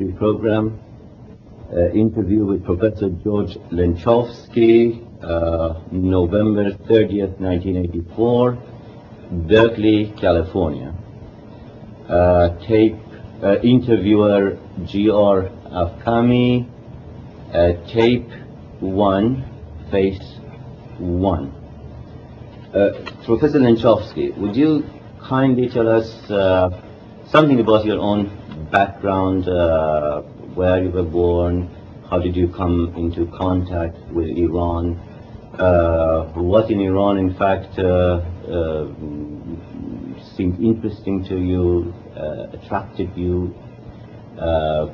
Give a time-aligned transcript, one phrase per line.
[0.00, 0.80] history program.
[1.72, 8.58] Uh, interview with Professor George Lenczowski, uh, November 30th, 1984,
[9.46, 10.94] Berkeley, California.
[12.08, 12.96] Uh, tape
[13.42, 15.50] uh, interviewer G.R.
[15.70, 16.66] Afkhami,
[17.52, 18.28] uh, tape
[18.80, 19.44] 1,
[19.92, 20.38] face
[20.98, 21.54] 1.
[22.74, 22.88] Uh,
[23.24, 24.82] Professor Lenczowski, would you
[25.22, 26.70] kindly tell us uh,
[27.28, 28.39] something about your own
[28.70, 30.22] background, uh,
[30.54, 31.68] where you were born,
[32.08, 34.98] how did you come into contact with Iran,
[35.58, 38.86] uh, what in Iran in fact uh, uh,
[40.36, 43.54] seemed interesting to you, uh, attracted you,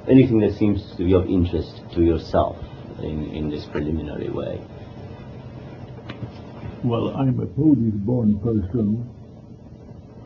[0.08, 2.56] anything that seems to be of interest to yourself
[3.00, 4.60] in, in this preliminary way.
[6.82, 9.10] Well, I'm a Polish-born person.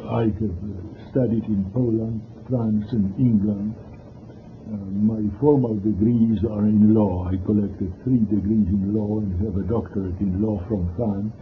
[0.09, 3.75] I have studied in Poland, France, and England.
[4.67, 7.27] Uh, my formal degrees are in law.
[7.31, 11.35] I collected three degrees in law and have a doctorate in law from France.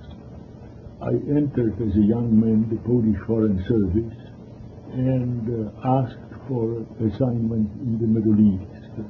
[1.01, 4.17] I entered as a young man the Polish Foreign Service
[4.93, 9.09] and uh, asked for assignment in the Middle East.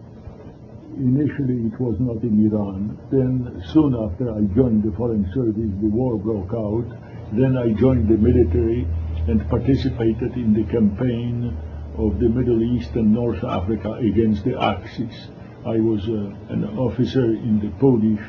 [0.98, 2.98] Initially it was not in Iran.
[3.10, 6.86] Then soon after I joined the Foreign Service, the war broke out.
[7.32, 8.86] Then I joined the military
[9.26, 11.56] and participated in the campaign
[11.98, 15.30] of the Middle East and North Africa against the Axis.
[15.66, 18.22] I was uh, an officer in the Polish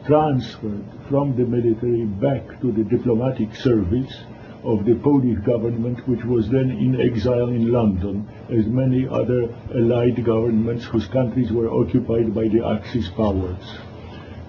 [0.06, 4.24] transferred from the military back to the diplomatic service
[4.66, 10.24] of the Polish government, which was then in exile in London, as many other allied
[10.26, 13.78] governments whose countries were occupied by the Axis powers.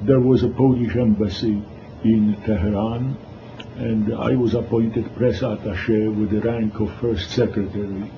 [0.02, 1.62] There was a Polish embassy
[2.02, 3.16] in Tehran,
[3.76, 8.10] and I was appointed press attaché with the rank of first secretary.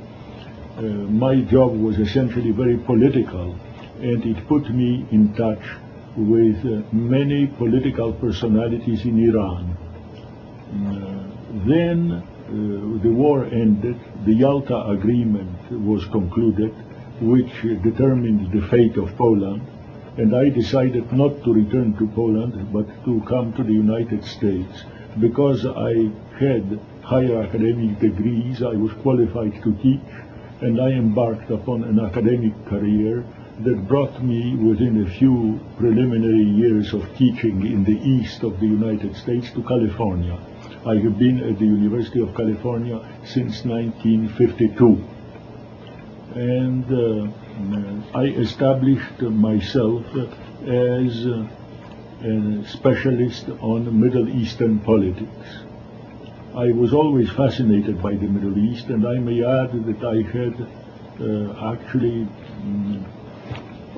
[0.77, 3.57] Uh, my job was essentially very political,
[4.01, 5.65] and it put me in touch
[6.17, 9.77] with uh, many political personalities in Iran.
[10.69, 11.18] Uh,
[11.67, 16.75] then uh, the war ended, the Yalta Agreement was concluded,
[17.21, 19.63] which determined the fate of Poland,
[20.17, 24.85] and I decided not to return to Poland, but to come to the United States.
[25.21, 30.01] Because I had higher academic degrees, I was qualified to teach,
[30.61, 33.25] and I embarked upon an academic career
[33.61, 38.67] that brought me within a few preliminary years of teaching in the east of the
[38.67, 40.39] United States to California.
[40.87, 45.05] I have been at the University of California since 1952.
[46.35, 50.07] And uh, I established myself
[50.63, 55.65] as a specialist on Middle Eastern politics.
[56.55, 60.55] I was always fascinated by the Middle East, and I may add that I had
[61.21, 62.23] uh, actually
[62.63, 63.05] um,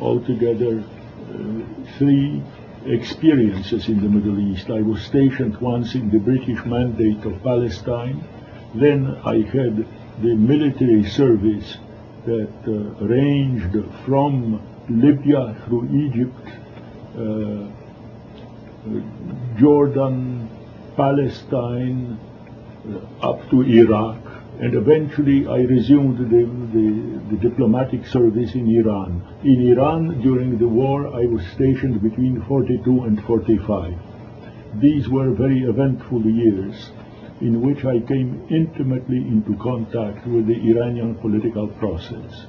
[0.00, 2.42] altogether uh, three
[2.86, 4.70] experiences in the Middle East.
[4.70, 8.24] I was stationed once in the British Mandate of Palestine.
[8.74, 9.86] Then I had
[10.22, 11.76] the military service
[12.26, 16.46] that uh, ranged from Libya through Egypt,
[17.16, 17.68] uh,
[19.58, 20.48] Jordan,
[20.96, 22.18] Palestine,
[22.88, 24.29] uh, up to Iraq,
[24.60, 26.44] and eventually I resumed the,
[26.76, 29.22] the, the, diplomatic service in Iran.
[29.42, 33.94] In Iran, during the war, I was stationed between 42 and 45.
[34.80, 36.90] These were very eventful years
[37.40, 42.46] in which I came intimately into contact with the Iranian political process.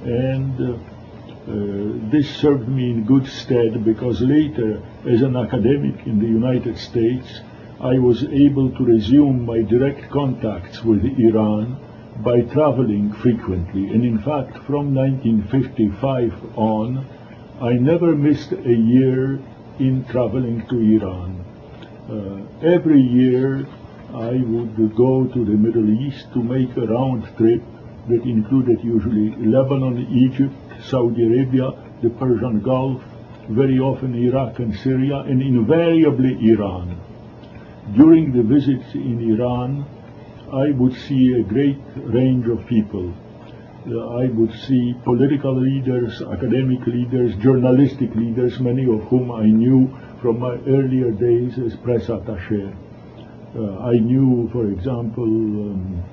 [0.00, 6.18] And uh, uh, this served me in good stead because later, as an academic in
[6.18, 7.42] the United States,
[7.82, 11.76] I was able to resume my direct contacts with Iran
[12.18, 13.88] by traveling frequently.
[13.88, 17.04] And in fact, from 1955 on,
[17.60, 19.40] I never missed a year
[19.80, 21.44] in traveling to Iran.
[22.08, 23.66] Uh, every year,
[24.14, 27.64] I would go to the Middle East to make a round trip
[28.08, 30.54] that included usually Lebanon, Egypt,
[30.84, 33.02] Saudi Arabia, the Persian Gulf,
[33.48, 36.96] very often Iraq and Syria, and invariably Iran.
[37.90, 39.84] During the visits in Iran,
[40.52, 43.12] I would see a great range of people.
[43.84, 49.90] Uh, I would see political leaders, academic leaders, journalistic leaders, many of whom I knew
[50.22, 52.72] from my earlier days as press attaché.
[53.56, 56.04] Uh, I knew, for example, um,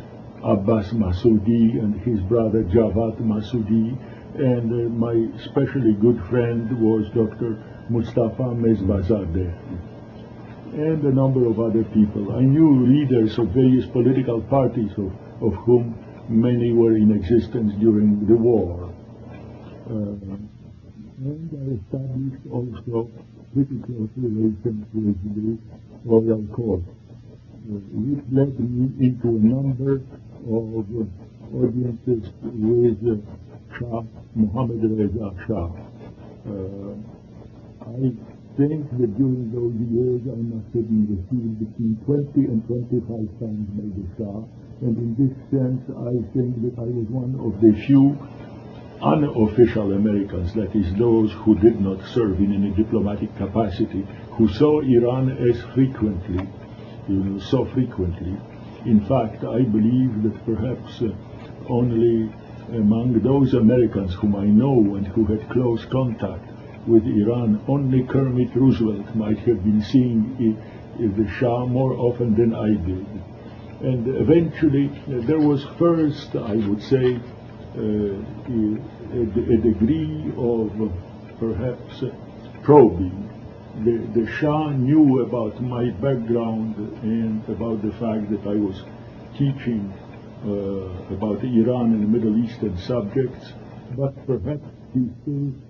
[0.44, 3.96] Abbas Masudi and his brother Javad Masudi,
[4.36, 7.64] and uh, my especially good friend was Dr.
[7.90, 9.89] Mustafa Mesbahzadeh
[10.80, 12.32] and a number of other people.
[12.36, 15.12] I knew leaders of various political parties, of,
[15.42, 15.96] of whom
[16.30, 18.94] many were in existence during the war.
[19.90, 20.16] Uh,
[21.20, 23.12] and I established also
[23.54, 25.58] pretty close relations with the
[26.06, 30.02] royal court, uh, which led me into a number
[30.48, 30.86] of
[31.52, 33.20] audiences with uh,
[33.78, 34.04] Shah
[34.36, 35.70] Mohammed Reza Shah.
[36.48, 36.96] Uh,
[37.82, 38.29] I
[38.60, 43.68] think that during those years I must have been received between 20 and 25 times
[43.72, 44.44] by the Shah,
[44.84, 48.20] and in this sense I think that I was one of the few
[49.02, 54.82] unofficial Americans, that is those who did not serve in any diplomatic capacity, who saw
[54.82, 56.46] Iran as frequently,
[57.08, 58.36] you know, so frequently.
[58.86, 61.16] In fact, I believe that perhaps uh,
[61.70, 62.30] only
[62.76, 66.49] among those Americans whom I know and who had close contact
[66.90, 70.58] with Iran, only Kermit Roosevelt might have been seeing
[70.98, 73.08] the Shah more often than I did.
[73.82, 77.82] And eventually, uh, there was first, I would say, uh,
[79.14, 80.88] a, degree of uh,
[81.40, 82.04] perhaps
[82.64, 83.28] probing.
[83.86, 88.84] The, the Shah knew about my background and about the fact that I was
[89.38, 89.94] teaching
[90.44, 93.54] uh, about Iran and Middle Eastern subjects,
[93.96, 95.69] but perhaps he still uh,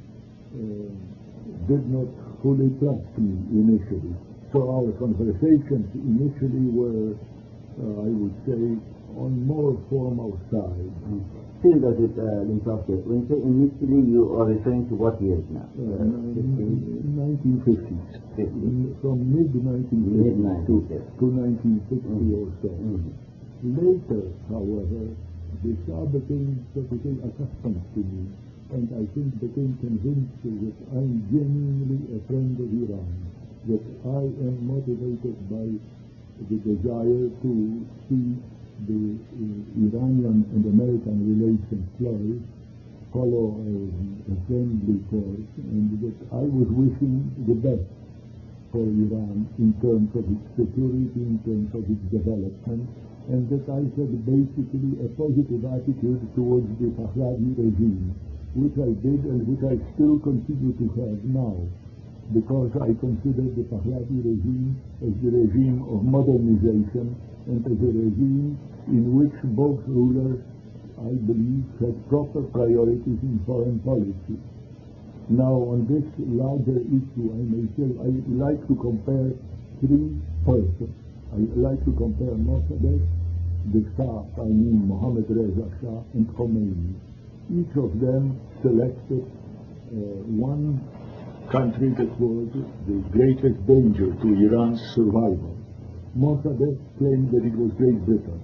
[0.54, 2.08] did not
[2.42, 4.16] fully trust me initially.
[4.52, 8.78] So our conversations initially were, uh, I would say,
[9.18, 10.90] on more formal side.
[11.60, 15.68] Still does it, uh, when you say initially, you are referring to what years now?
[15.76, 18.00] Uh, 1950s.
[18.40, 18.96] 50s.
[19.04, 20.66] From mid-1950s Mid-1950s.
[20.66, 20.76] to,
[21.20, 22.72] to 1960 or so.
[22.72, 23.12] Mhm.
[23.76, 25.12] Later, however,
[25.64, 26.88] the Shah became, say,
[27.28, 28.24] accustomed to me,
[28.72, 33.14] and I think became convinced that I'm genuinely a friend of Iran,
[33.66, 35.66] that I am motivated by
[36.50, 37.52] the desire to
[38.08, 38.38] see
[38.86, 42.46] the uh, Iranian and American relations flourish,
[43.12, 43.74] follow a,
[44.32, 47.90] a friendly course, and that I was wishing the best
[48.72, 52.86] for Iran in terms of its security, in terms of its development,
[53.34, 58.14] and that I had basically a positive attitude towards the Pahlavi regime,
[58.56, 61.54] which I did and which I still continue to have now,
[62.34, 67.14] because I consider the Pahlavi regime as the regime of modernization
[67.46, 68.58] and as a regime
[68.88, 70.42] in which both rulers,
[70.98, 74.38] I believe, had proper priorities in foreign policy.
[75.30, 79.30] Now, on this larger issue, I may say I like to compare
[79.82, 80.96] three persons.
[81.34, 83.06] I like to compare Mossadegh,
[83.74, 87.09] the Shah, I mean Mohammed Reza Shah, and Khomeini.
[87.50, 90.86] Each of them selected uh, one
[91.52, 92.46] country that was
[92.86, 95.58] the greatest danger to Iran's survival.
[96.16, 98.38] Mossadegh claimed that it was Great Britain.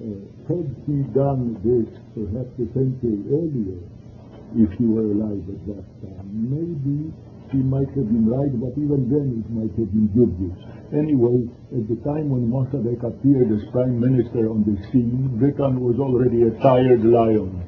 [0.00, 3.76] Uh, had he done this perhaps a century earlier,
[4.56, 7.12] if he were alive at that time, maybe
[7.52, 10.56] he might have been right, but even then it might have been dubious.
[10.96, 11.44] Anyway,
[11.76, 16.48] at the time when Mossadegh appeared as prime minister on the scene, Britain was already
[16.48, 17.67] a tired lion,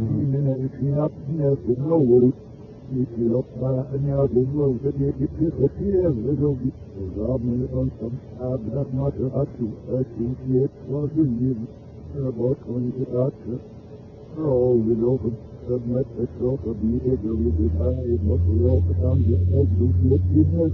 [0.00, 2.30] من الاشياء ناس النور
[2.96, 6.70] يتلقى أن يعبد موتا يكفي خسير وزوجي
[7.00, 11.54] وضرب من الأنصر أبنك ما تأتوا أتوا يتواصل
[12.16, 13.58] ربط ونتأتوا
[14.38, 15.30] أو بالأخر
[15.68, 20.72] سبمت الشوق بيد وبالآية مخلوق عن يأجل في الناس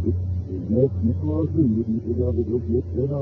[0.50, 3.18] الناس مقاصد إذا بدوا يتنا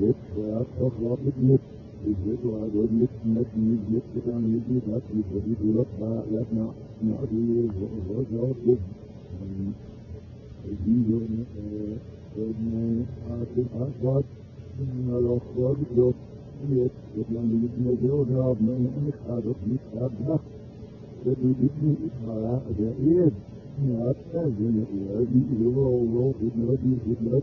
[0.00, 1.62] dit gaat toch wat met niks.
[2.04, 5.58] Ik weet waar door niks met niets, niks gedaan, niets met dat, niet wat ik
[5.60, 8.78] wil, maar let nou, nou die eh, eh, wordt eh, nou, wel goed.
[10.84, 11.46] Die jongen,
[12.36, 14.24] een aardig aardwaard,
[15.06, 16.14] maar ook voor de groep.
[16.68, 18.74] Jetzt, dat land niet meer zo graag, maar
[19.06, 20.40] ik ga dat niet graag dag.
[21.22, 23.32] Dat doe niet, maar de eer.
[23.90, 24.86] Ja, dat is een
[25.32, 27.42] die wil wel, wel, ik wil,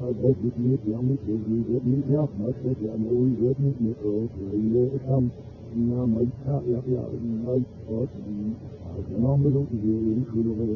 [0.00, 2.88] dat doet niet jammer, dat doet het niet jammer, dat is
[3.46, 5.30] het niet meer groot, hele kam.
[5.88, 7.02] Ja, maar ja, ja, ja,
[7.44, 8.08] maar wat,
[8.96, 10.68] als een ander ook heel goed over,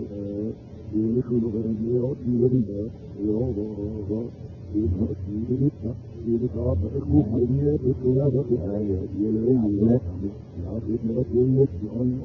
[0.93, 2.87] heel goed over een heel duur in de,
[3.17, 3.63] heel over,
[4.73, 7.95] heel goed in de lucht, heel goed over de koek, maar die heb niet.
[8.03, 10.01] voor dat je eieren, die hele eieren,
[10.63, 11.73] ja, dit met dat je lucht,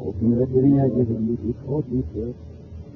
[0.03, 2.23] op een rekening, dat je niet goed is,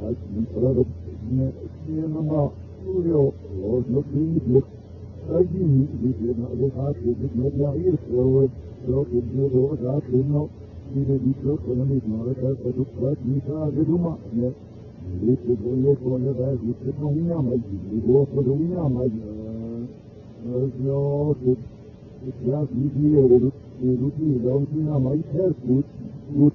[0.00, 0.16] はい、
[0.54, 1.52] これはね、
[1.86, 4.64] 1年の数量、の臨時、
[5.28, 8.48] 大事に、できるな、動かして、できるな、いいですよ、
[8.86, 10.48] zo kudu do da kuno
[10.94, 14.16] ide di to kono mi mora ta ko du kwa ni ta de du ma
[14.32, 14.54] ne
[15.20, 18.26] de ko go yo ko ne ba di ko no mi ama di di go
[18.32, 19.20] ko het mi ama di
[20.42, 21.56] no de
[22.48, 25.84] ya di di o du hier, di do mi ama i ter gut
[26.32, 26.54] gut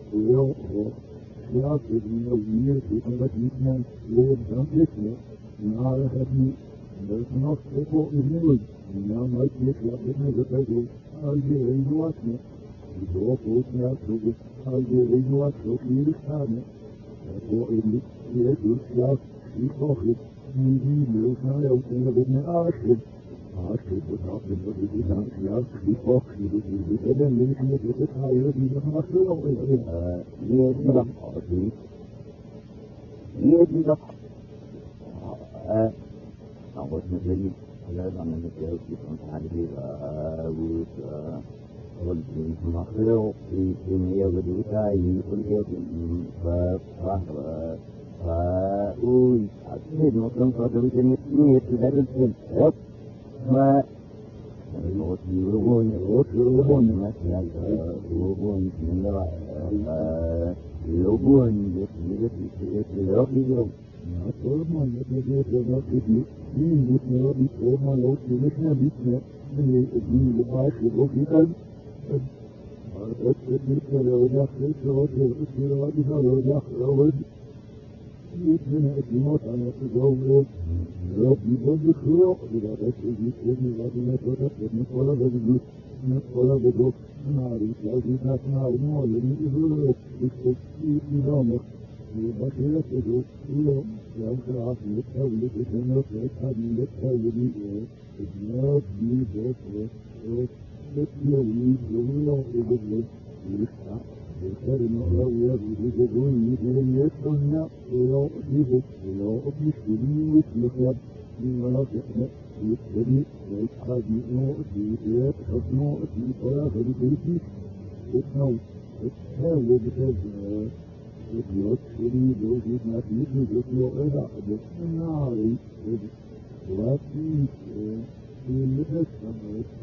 [0.11, 0.93] heel erg
[1.51, 5.15] graag nu hier zitten dat niemand voor dan lichten,
[5.75, 6.55] maar het niet.
[7.07, 7.57] Dat nog
[8.11, 8.59] niet doen.
[9.07, 9.19] Ja,
[10.67, 10.89] niet.
[11.23, 11.75] Als je
[12.23, 12.33] me.
[13.01, 14.35] Ik hoop ook naar zoeken.
[14.63, 15.51] Als je een was
[15.87, 16.47] je staan.
[17.25, 18.03] Dat hoor niet.
[18.31, 19.17] Je doet dus, graag.
[19.57, 19.71] Ik
[20.05, 20.17] het.
[20.53, 20.81] Die
[21.43, 21.79] nou,
[22.27, 22.73] naar.
[36.73, 37.51] Unfortunately,
[37.87, 41.39] a lot of materials is untidy uh, with uh,
[41.99, 47.75] holding from a crew in here with the guy in the field in the uh,
[48.23, 50.67] uh, ooh, I did not come for
[52.55, 52.90] yep.
[53.49, 53.87] But
[54.73, 55.15] Thank
[77.13, 77.40] you.
[78.43, 80.45] niet meer het moord aan het gezomen.
[81.31, 83.33] Op die bende grok, dat het niet
[83.77, 85.61] wat in het wordt, dat het niet volle wat het.
[86.03, 86.59] Niet volle
[87.35, 88.69] Maar ik zou dit van
[89.23, 89.95] niet te veel.
[90.19, 91.43] Ik zeg, niet meer.
[92.13, 92.27] Je
[94.15, 95.71] ja, graag, je ik ben niet, ik
[97.35, 97.55] niet.
[98.15, 98.29] Ik
[99.09, 99.89] niet, is, dat is, dat is,
[100.21, 100.49] dat is,
[100.95, 103.05] dat is, dat niet dat is, dat ik niet, ik niet, ik niet,
[103.41, 103.69] ik niet,
[104.41, 104.47] They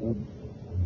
[0.01, 0.38] you.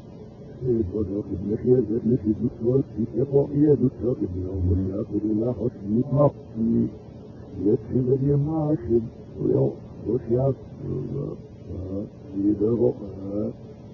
[0.66, 6.86] يقولوا ابن خير ابن في دكتور يتبقوا إيه دكتور ابن عمر ياخذ الله حسن مقصي
[7.64, 9.00] يسلوا لي معاشر
[10.08, 10.54] وصحاب
[12.44, 12.92] يدروا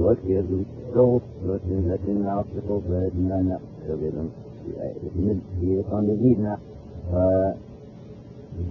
[0.00, 3.58] وكذب توفت لكن عطف فإننا
[3.88, 4.12] نقتبل
[5.60, 6.58] في قلبنا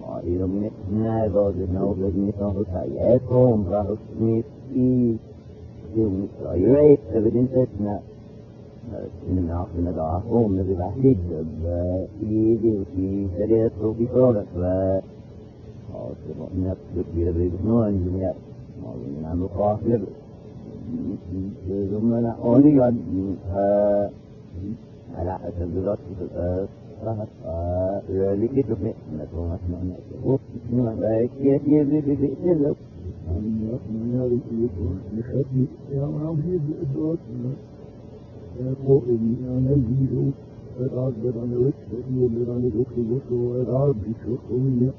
[0.01, 5.15] فإرمتنا بعضنا وبدنا وحياتهم فحسني في
[5.95, 6.29] يومك
[7.15, 7.99] بدنتنا
[9.29, 11.17] من عقلنا ضعفهم نبي بعتد
[11.63, 14.57] بإيدي وفي شريعته وفي صالح ف
[16.57, 18.33] نفسك بيربي بنوع الجميع
[18.83, 20.07] معظم من عمل قاف لبس
[21.69, 24.09] زمنا أوليا منها
[25.15, 26.69] على حسب دراسة الآس
[28.11, 29.95] ذلك تفئنة ومسمعنا
[30.73, 32.75] وما ذلك يجب بفئن لك
[33.27, 34.75] أن يطمئن رسيك
[35.13, 37.51] لخدمك يا رفيد إدراكنا
[38.59, 40.31] يا قائم يا نبيه
[40.79, 44.91] فالعذب عن وجهه ومن عن الأخي وشوى العرب شخصية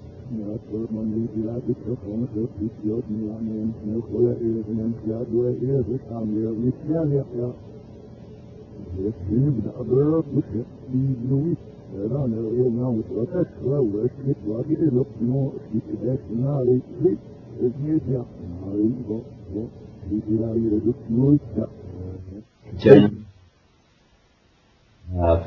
[25.19, 25.47] Uh,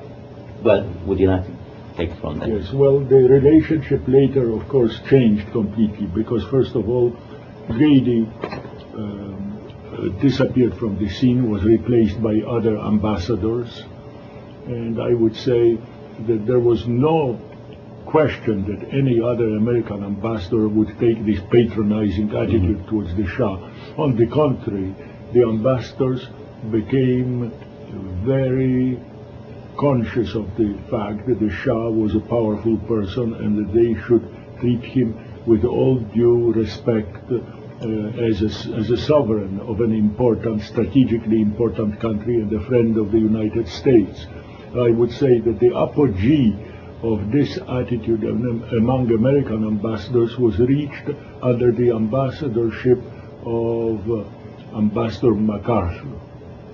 [0.64, 1.61] well, would you like to
[1.96, 2.60] take from there?
[2.60, 7.16] Yes, well, the relationship later, of course, changed completely because, first of all,
[7.68, 8.22] Grady
[8.94, 9.52] um,
[9.92, 13.84] uh, disappeared from the scene, was replaced by other ambassadors,
[14.66, 15.78] and I would say
[16.28, 17.40] that there was no
[18.06, 23.58] question that any other American ambassador would take this patronizing attitude towards the Shah.
[23.98, 24.94] On the contrary,
[25.34, 26.28] the ambassadors
[26.72, 27.52] became
[28.26, 29.00] very
[29.78, 34.28] conscious of the fact that the Shah was a powerful person and that they should
[34.60, 37.38] treat him with all due respect uh,
[38.22, 43.12] as, a, as a sovereign of an important, strategically important country and a friend of
[43.12, 44.28] the United States.
[44.76, 46.56] I would say that the apogee
[47.02, 51.10] of this attitude among American ambassadors was reached
[51.42, 53.00] under the ambassadorship
[53.44, 56.08] of uh, Ambassador MacArthur,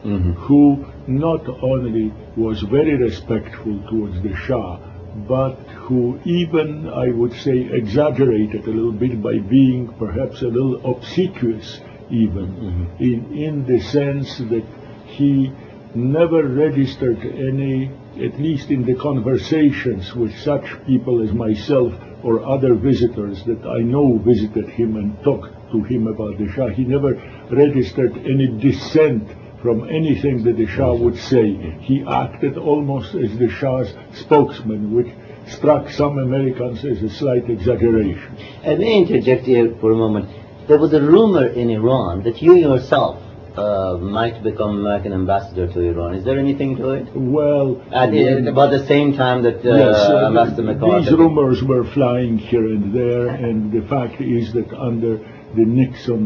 [0.03, 0.33] Mhm.
[0.35, 4.79] who not only was very respectful towards the Shah,
[5.27, 5.55] but
[5.87, 11.79] who even, I would say, exaggerated a little bit by being perhaps a little obsequious
[12.09, 13.03] even, mm-hmm.
[13.03, 14.65] in, in the sense that
[15.05, 15.51] he
[15.95, 17.89] never registered any,
[18.21, 21.93] at least in the conversations with such people as myself
[22.23, 26.67] or other visitors that I know visited him and talked to him about the Shah,
[26.67, 27.13] he never
[27.49, 29.27] registered any dissent
[29.67, 31.47] from anything that the Shah would say.
[31.81, 35.11] He acted almost as the Shah's spokesman, which
[35.55, 38.31] struck some Americans as a slight exaggeration.
[38.63, 40.29] I may interject here for a moment.
[40.69, 43.21] There was a rumor in Iran that you yourself
[43.57, 46.15] uh, might become American ambassador to Iran.
[46.15, 47.07] Is there anything to it?
[47.13, 51.83] Well, At the, about the same time that uh, Yes, uh, Ambassador these rumors were
[51.91, 55.17] flying here and there, and the fact is that under
[55.57, 56.21] the Nixon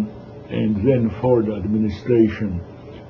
[0.52, 2.62] and then Ford administration,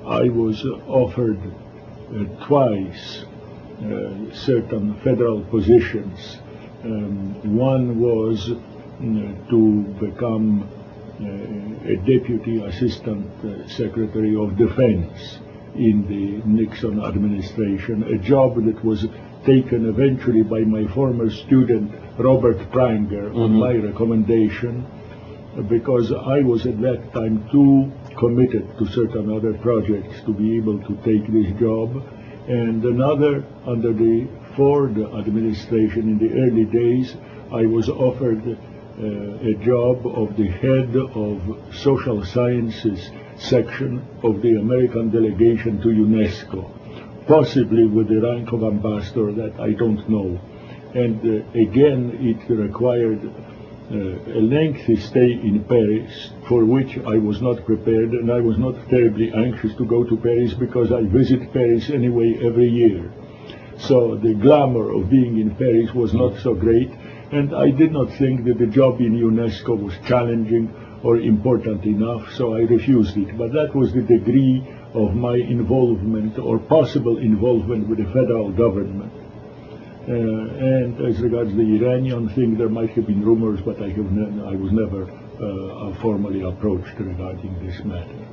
[0.05, 6.37] I was offered uh, twice uh, certain federal positions.
[6.83, 10.67] Um, one was mm, to become
[11.21, 15.37] uh, a deputy assistant uh, secretary of defense
[15.75, 19.05] in the Nixon administration, a job that was
[19.45, 23.59] taken eventually by my former student Robert Pranger on Mhm.
[23.59, 24.85] my recommendation
[25.69, 30.79] because I was at that time too committed to certain other projects to be able
[30.79, 32.03] to take this job.
[32.47, 37.15] And another, under the Ford administration in the early days,
[37.51, 44.55] I was offered uh, a job of the head of social sciences section of the
[44.55, 50.39] American delegation to UNESCO, possibly with the rank of ambassador that I don't know.
[50.93, 57.41] And uh, again, it required uh, a lengthy stay in Paris, for which I was
[57.41, 61.53] not prepared, and I was not terribly anxious to go to Paris because I visit
[61.53, 63.09] Paris anyway every year.
[63.77, 66.91] So the glamour of being in Paris was not so great,
[67.31, 70.67] and I did not think that the job in UNESCO was challenging
[71.03, 73.37] or important enough, so I refused it.
[73.37, 74.59] But that was the degree
[74.93, 79.13] of my involvement or possible involvement with the federal government.
[80.03, 84.11] Uh, and as regards the Iranian thing, there might have been rumors, but I, have
[84.51, 85.20] I was never
[86.01, 88.27] formally approached regarding this matter.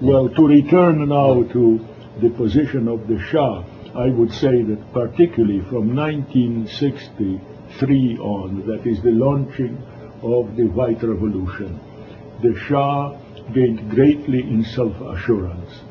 [0.00, 1.80] Well, to return now to
[2.20, 9.02] the position of the Shah, I would say that particularly from 1963 on, that is
[9.02, 9.76] the launching
[10.22, 11.78] of the White Revolution,
[12.42, 13.14] the Shah
[13.52, 15.82] gained greatly in self-assurance.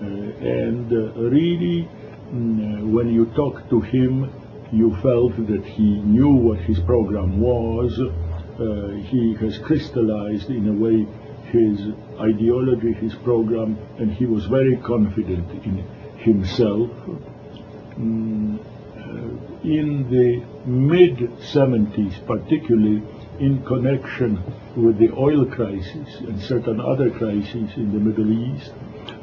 [0.00, 1.86] Uh, and uh, really,
[2.32, 4.30] mm, when you talked to him,
[4.72, 8.00] you felt that he knew what his program was.
[8.58, 11.06] Uh, he has crystallized in a way
[11.50, 11.80] his
[12.20, 15.78] ideology, his program, and he was very confident in
[16.16, 16.90] himself.
[17.98, 21.16] Mm, uh, in the mid
[21.52, 23.02] 70s, particularly
[23.38, 24.42] in connection
[24.76, 28.72] with the oil crisis and certain other crises in the Middle East,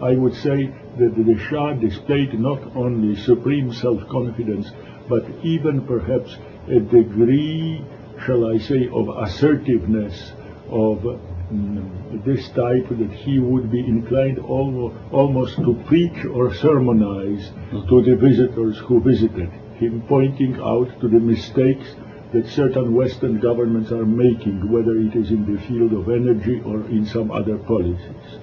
[0.02, 4.72] I would say that the Shah displayed not only supreme self-confidence,
[5.08, 6.38] but even perhaps
[6.68, 7.84] a degree,
[8.26, 10.34] shall I say, of assertiveness
[10.70, 17.52] of mm, this type that he would be inclined almo- almost to preach or sermonize
[17.90, 21.96] to the visitors who visited him, pointing out to the mistakes
[22.34, 26.86] that certain Western governments are making, whether it is in the field of energy or
[26.90, 28.38] in some other policies.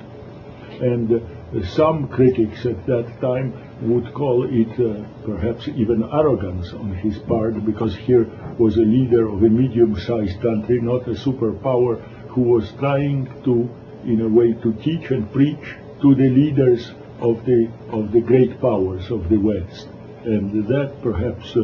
[0.81, 6.95] And uh, some critics at that time would call it uh, perhaps even arrogance on
[6.95, 8.27] his part, because here
[8.59, 13.69] was a leader of a medium-sized country, not a superpower, who was trying to,
[14.05, 18.61] in a way, to teach and preach to the leaders of the of the great
[18.61, 19.89] powers of the West,
[20.25, 21.63] and that perhaps uh,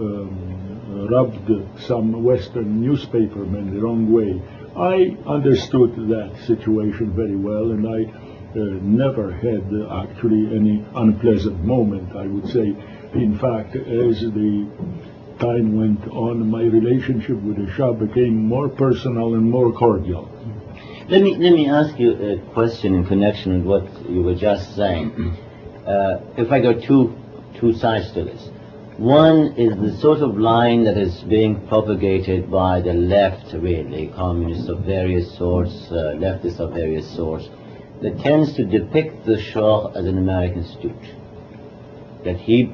[0.00, 4.40] um, rubbed some Western newspapermen the wrong way.
[4.74, 8.25] I understood that situation very well, and I
[8.56, 12.16] never had uh, actually any unpleasant moment.
[12.16, 12.74] I would say,
[13.14, 14.66] in fact, as the
[15.38, 20.30] time went on, my relationship with the Shah became more personal and more cordial.
[21.08, 24.74] Let me let me ask you a question in connection with what you were just
[24.74, 25.36] saying.
[25.86, 27.14] Uh, if I go two
[27.60, 28.50] two sides to this,
[28.98, 34.68] one is the sort of line that is being propagated by the left, really, communists
[34.68, 37.48] of various sorts, uh, leftists of various sorts,
[38.02, 41.14] that tends to depict the Shah as an American stooge.
[42.24, 42.72] That he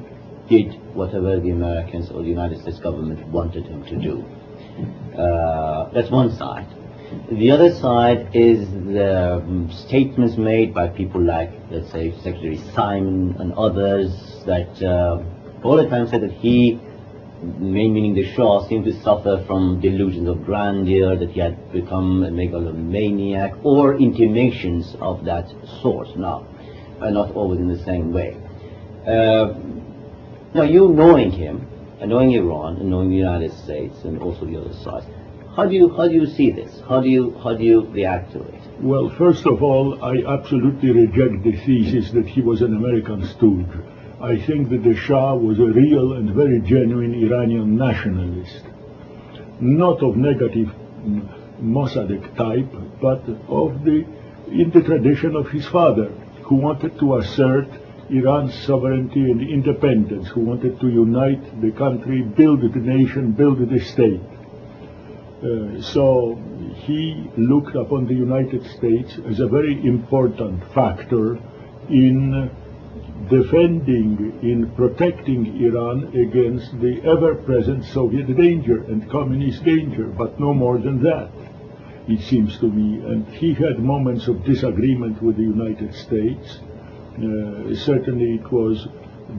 [0.49, 4.25] did whatever the Americans or the United States government wanted him to do.
[5.17, 6.67] Uh, that's one side.
[7.31, 13.35] The other side is the um, statements made by people like, let's say, Secretary Simon
[13.39, 14.11] and others
[14.45, 15.23] that uh,
[15.63, 16.79] all the time said that he,
[17.59, 22.31] meaning the Shah, seemed to suffer from delusions of grandeur, that he had become a
[22.31, 25.49] megalomaniac, or intimations of that
[25.81, 26.15] sort.
[26.17, 26.47] Now,
[27.01, 28.37] uh, not always in the same way.
[29.05, 29.53] Uh,
[30.53, 31.67] now, you knowing him,
[31.99, 35.03] and knowing Iran, and knowing the United States, and also the other side,
[35.55, 36.81] how do you how do you see this?
[36.89, 38.61] How do you how do you react to it?
[38.81, 43.67] Well, first of all, I absolutely reject the thesis that he was an American stooge.
[44.23, 48.63] I think that the Shah was a real and very genuine Iranian nationalist,
[49.59, 50.69] not of negative
[51.61, 54.05] Mossadegh type, but of the
[54.47, 56.09] in the tradition of his father,
[56.43, 57.67] who wanted to assert
[58.09, 63.79] Iran's sovereignty and independence, who wanted to unite the country, build the nation, build the
[63.81, 64.21] state.
[65.43, 66.41] Uh, so
[66.85, 71.37] he looked upon the United States as a very important factor
[71.89, 72.49] in
[73.29, 80.77] defending, in protecting Iran against the ever-present Soviet danger and communist danger, but no more
[80.77, 81.31] than that,
[82.07, 82.99] it seems to me.
[83.05, 86.59] And he had moments of disagreement with the United States.
[87.15, 88.87] Uh, certainly it was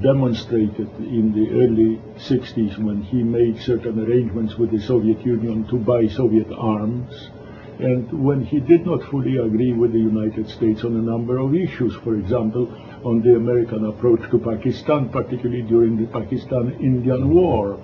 [0.03, 5.77] demonstrated in the early 60s when he made certain arrangements with the Soviet Union to
[5.77, 7.31] buy Soviet arms
[7.79, 11.55] and when he did not fully agree with the United States on a number of
[11.55, 12.69] issues, for example,
[13.05, 17.79] on the American approach to Pakistan, particularly during the Pakistan-Indian War.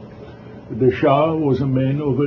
[0.71, 2.21] The Shah was a man of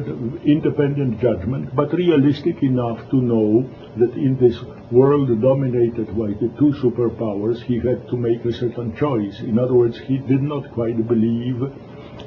[0.46, 6.74] independent judgment, but realistic enough to know that in this world dominated by the two
[6.84, 9.40] superpowers, he had to make a certain choice.
[9.40, 11.64] In other words, he did not quite believe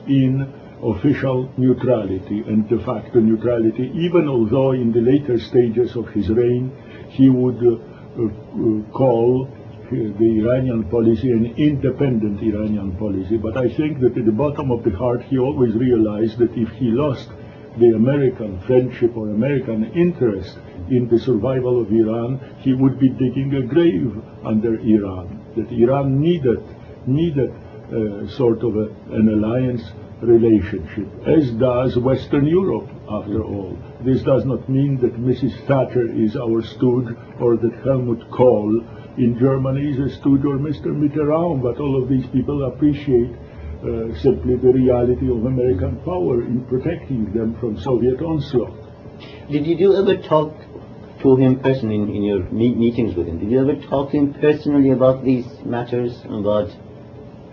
[0.08, 0.50] in
[0.82, 6.70] official neutrality and de facto neutrality, even although in the later stages of his reign
[7.10, 7.76] he would uh,
[8.22, 9.48] uh, call
[9.90, 13.36] the Iranian policy an independent Iranian policy.
[13.36, 16.68] But I think that at the bottom of the heart he always realized that if
[16.70, 17.28] he lost
[17.78, 20.58] the American friendship or American interest
[20.90, 24.12] in the survival of Iran, he would be digging a grave
[24.44, 25.44] under Iran.
[25.56, 26.62] That Iran needed
[27.06, 29.82] needed uh, sort of a, an alliance
[30.20, 33.76] relationship, as does Western Europe, after all.
[34.04, 35.54] This does not mean that Mrs.
[35.66, 38.80] Thatcher is our stooge or that Helmut Kohl
[39.18, 40.86] in Germany is a stooge or Mr.
[40.86, 46.64] Mitterrand, but all of these people appreciate uh, simply the reality of American power in
[46.64, 48.74] protecting them from Soviet onslaught.
[49.50, 50.54] Did you ever talk
[51.22, 53.38] to him personally in, in your meet meetings with him?
[53.38, 56.70] Did you ever talk to him personally about these matters, about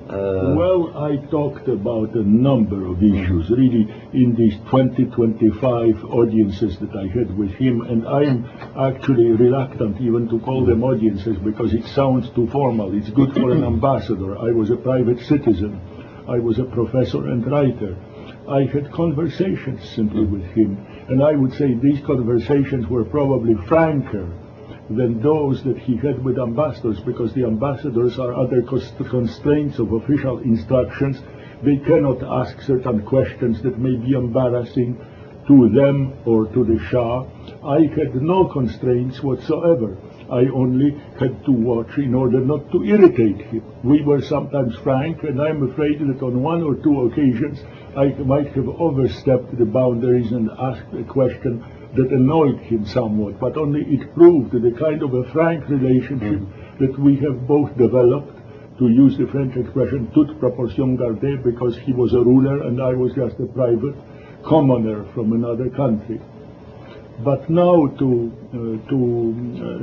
[0.10, 6.78] uh, well, I talked about a number of issues, really, in these 20, 25 audiences
[6.80, 8.44] that I had with him, and I'm
[8.78, 12.94] actually reluctant even to call them audiences because it sounds too formal.
[12.94, 14.38] It's good for an ambassador.
[14.38, 15.80] I was a private citizen.
[16.28, 17.96] I was a professor and writer.
[18.50, 24.30] I had conversations simply with him, and I would say these conversations were probably franker
[24.89, 30.39] than those that he had with ambassadors, because the ambassadors are under constraints of official
[30.39, 31.22] instructions.
[31.63, 34.98] They cannot ask certain questions that may be embarrassing
[35.48, 37.26] to them or to the Shah.
[37.65, 39.98] I had no constraints whatsoever.
[40.32, 43.63] I only had to watch in order not to irritate him.
[43.84, 47.60] We were sometimes frank, and I'm afraid that on one or two occasions
[47.96, 51.63] I might have overstepped the boundaries and asked a question
[51.95, 56.63] that annoyed him somewhat, but only it proved the kind of a frank relationship mm
[56.79, 58.36] that we have both developed,
[58.79, 62.93] to use the French expression, toute proportion gardée, because he was a ruler and I
[62.93, 63.95] was just a private
[64.43, 66.19] commoner from another country.
[67.23, 69.79] But now to, uh, to uh,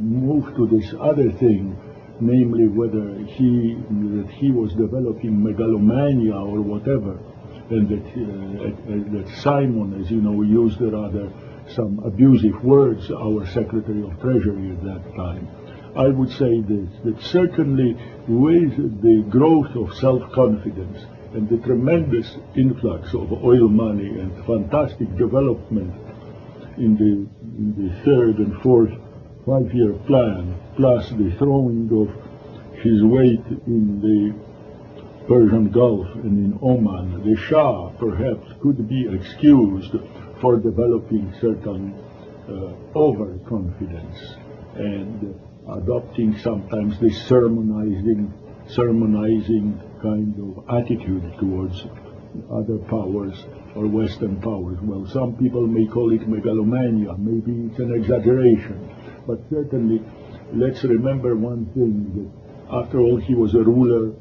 [0.00, 1.76] move to this other thing,
[2.20, 3.76] namely whether he,
[4.16, 7.18] that he was developing megalomania or whatever,
[7.68, 11.30] and that, uh, that Simon, as you know, used rather
[11.74, 15.48] some abusive words, our Secretary of Treasury at that time.
[15.96, 23.14] I would say this, that certainly with the growth of self-confidence, and the tremendous influx
[23.14, 25.94] of oil money and fantastic development
[26.76, 27.26] in the,
[27.58, 28.92] in the third and fourth
[29.46, 32.08] five-year plan, plus the throwing of
[32.82, 39.94] his weight in the Persian Gulf and in Oman, the Shah perhaps could be excused
[40.42, 41.94] for developing certain
[42.48, 44.18] uh, overconfidence
[44.74, 45.38] and
[45.78, 48.34] adopting sometimes this sermonizing,
[48.66, 51.86] sermonizing kind of attitude towards
[52.50, 54.78] other powers or Western powers.
[54.82, 58.90] Well, some people may call it megalomania, maybe it's an exaggeration,
[59.26, 60.02] but certainly
[60.52, 64.12] let's remember one thing that after all he was a ruler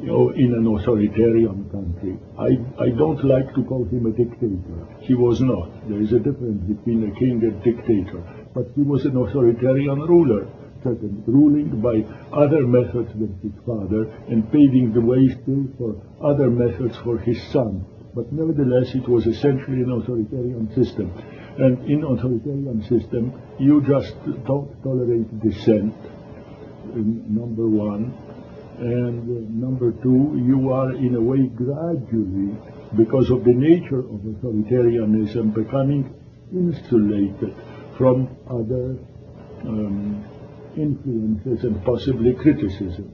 [0.00, 2.16] you know, in an authoritarian country.
[2.38, 4.88] I, I don't like to call him a dictator.
[5.00, 5.88] He was not.
[5.88, 8.24] There is a difference between a king and dictator.
[8.54, 10.48] But he was an authoritarian ruler,
[11.26, 12.00] ruling by
[12.32, 17.40] other methods than his father and paving the way still for other methods for his
[17.52, 17.84] son.
[18.14, 21.12] But nevertheless, it was essentially an authoritarian system.
[21.58, 24.14] And in authoritarian system, you just
[24.46, 25.94] don't tolerate dissent,
[26.94, 28.14] um, number one
[28.80, 32.56] and uh, number two, you are in a way gradually,
[32.96, 36.14] because of the nature of authoritarianism, becoming
[36.50, 37.54] insulated
[37.98, 38.96] from other
[39.68, 40.24] um,
[40.76, 43.12] influences and possibly criticism.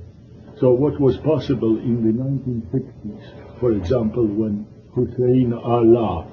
[0.61, 6.29] So what was possible in the 1960s, for example, when Hussein Ala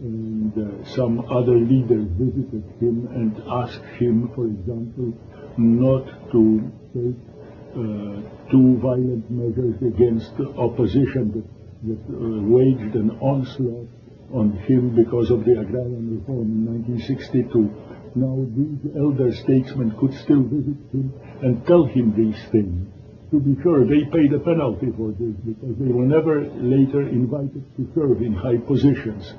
[0.00, 5.14] and uh, some other leaders visited him and asked him, for example,
[5.56, 7.33] not to take
[7.74, 11.46] two violent measures against opposition that,
[11.88, 13.88] that uh, waged an onslaught
[14.32, 17.70] on him because of the agrarian reform in 1962.
[18.14, 22.86] Now these elder statesmen could still visit him and tell him these things.
[23.30, 27.64] To be sure, they paid a penalty for this because they were never later invited
[27.76, 29.34] to serve in high positions.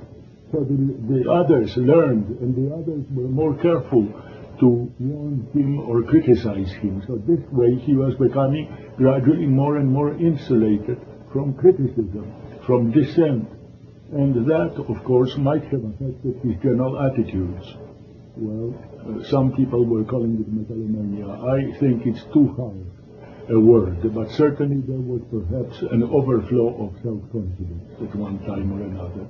[0.52, 0.76] So the,
[1.08, 4.12] the others learned and the others were more careful
[4.60, 7.04] to warn him or criticize him.
[7.08, 11.00] So this way he was becoming gradually more and more insulated
[11.32, 12.34] from criticism,
[12.66, 13.50] from dissent.
[14.12, 17.66] And that, of course, might have affected his general attitudes.
[18.38, 21.28] Well, uh, some people were calling it megalomania.
[21.28, 22.96] I think it's too high
[23.50, 28.82] a word, but certainly there was perhaps an overflow of self-confidence at one time or
[28.84, 29.28] another.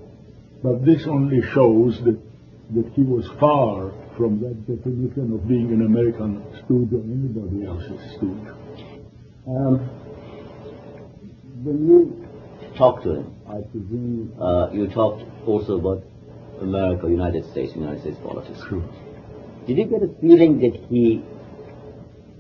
[0.64, 2.18] But this only shows that,
[2.76, 8.16] that he was far from that definition of being an American student or anybody else's
[8.18, 8.48] student.
[9.48, 9.80] Um,
[11.64, 12.28] when you
[12.78, 16.04] talked to him, I presume uh, you talked also about
[16.62, 18.62] America, United States, United States politics.
[19.68, 21.24] Did you get a feeling that he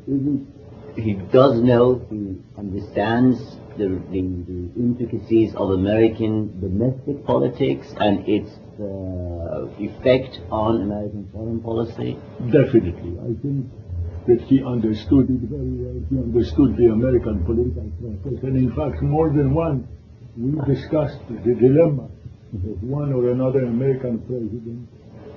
[0.08, 0.48] isn't,
[0.96, 3.40] he does know, he understands
[3.78, 11.62] the, the, the intricacies of American domestic politics and its uh, effect on American foreign
[11.62, 12.18] policy?
[12.52, 13.18] Definitely.
[13.22, 13.66] I think
[14.28, 16.02] that he understood it very well.
[16.10, 18.44] He understood the American political process.
[18.44, 19.88] And in fact, more than once,
[20.38, 22.10] we discussed the dilemma
[22.54, 24.90] of one or another American president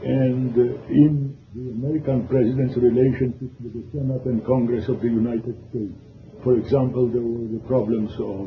[0.03, 5.57] and uh, in the American president's relationship with the Senate and Congress of the United
[5.70, 5.94] States.
[6.44, 8.46] For example, there were the problems of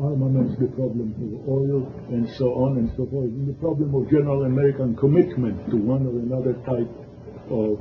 [0.00, 4.08] armaments, the problem of oil, and so on and so forth, and the problem of
[4.10, 6.88] general American commitment to one or another type
[7.50, 7.76] of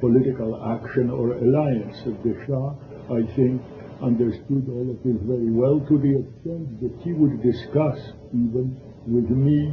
[0.00, 1.96] political action or alliance.
[2.04, 2.74] The Shah,
[3.08, 3.62] I think,
[4.02, 7.98] understood all of this very well to the extent that he would discuss
[8.32, 9.72] even with me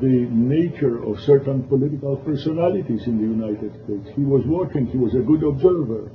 [0.00, 4.10] the nature of certain political personalities in the United States.
[4.14, 6.12] He was watching, he was a good observer.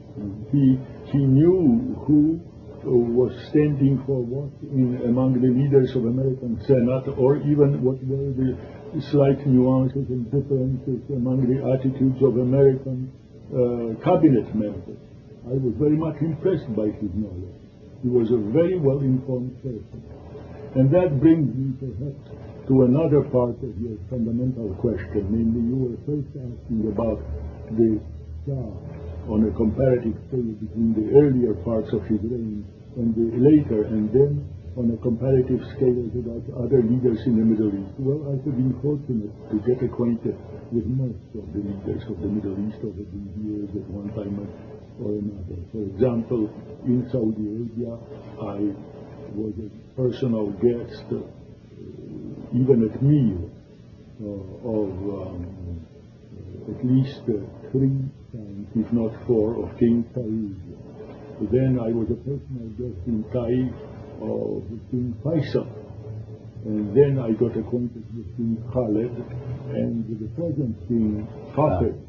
[0.51, 0.77] He,
[1.11, 2.39] he knew who
[2.85, 8.31] was standing for what in, among the leaders of American Senate or even what were
[8.33, 8.53] the
[9.11, 13.11] slight nuances and differences among the attitudes of American
[13.51, 15.01] uh, cabinet members.
[15.45, 17.61] I was very much impressed by his knowledge.
[18.01, 20.01] He was a very well-informed person.
[20.75, 22.21] And that brings me perhaps
[22.67, 27.21] to another part of your fundamental question, namely you were first asking about
[27.77, 28.01] the
[28.45, 28.73] Shah
[29.29, 32.65] on a comparative scale between the earlier parts of his reign
[32.95, 37.95] and later, and then on a comparative scale about other leaders in the Middle East.
[37.97, 40.35] Well, I have been fortunate to get acquainted
[40.71, 44.35] with most of the leaders of the Middle East over the years at one time
[44.99, 45.59] or another.
[45.71, 46.51] For example,
[46.83, 47.95] in Saudi Arabia,
[48.43, 48.75] I
[49.31, 51.07] was a personal guest
[52.53, 53.49] even at meal
[54.21, 54.91] uh, of
[55.27, 55.85] um,
[56.69, 57.99] at least uh, three
[58.31, 60.64] times, if not four, of King Saud.
[61.41, 63.73] Then I was a personal guest in Taif
[64.21, 65.67] of uh, King Faisal.
[66.63, 69.11] And then I got acquainted with King Khaled
[69.75, 72.04] and the present King Fahd.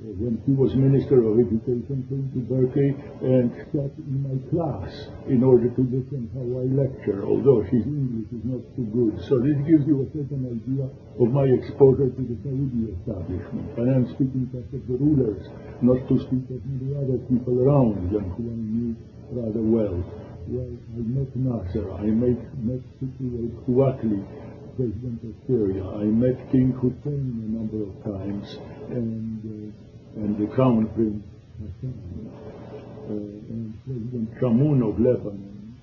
[0.00, 4.88] When he was Minister of Education, came to Berkeley and sat in my class
[5.28, 9.12] in order to listen how I lecture, although his English is not too good.
[9.28, 13.76] So this gives you a certain idea of my exposure to the Saudi establishment.
[13.76, 15.44] And I'm speaking just of the rulers,
[15.84, 18.96] not to speak of many other people around them who I knew
[19.36, 20.00] rather well.
[20.48, 24.24] Well, I met Nasser, I met, met Shukri al-Quwatli,
[24.80, 25.84] President of Syria.
[25.84, 28.48] I met King Hussein a number of times,
[28.88, 31.24] and uh, and the Crown Prince
[31.62, 34.28] uh, and President
[34.82, 35.76] of Lebanon,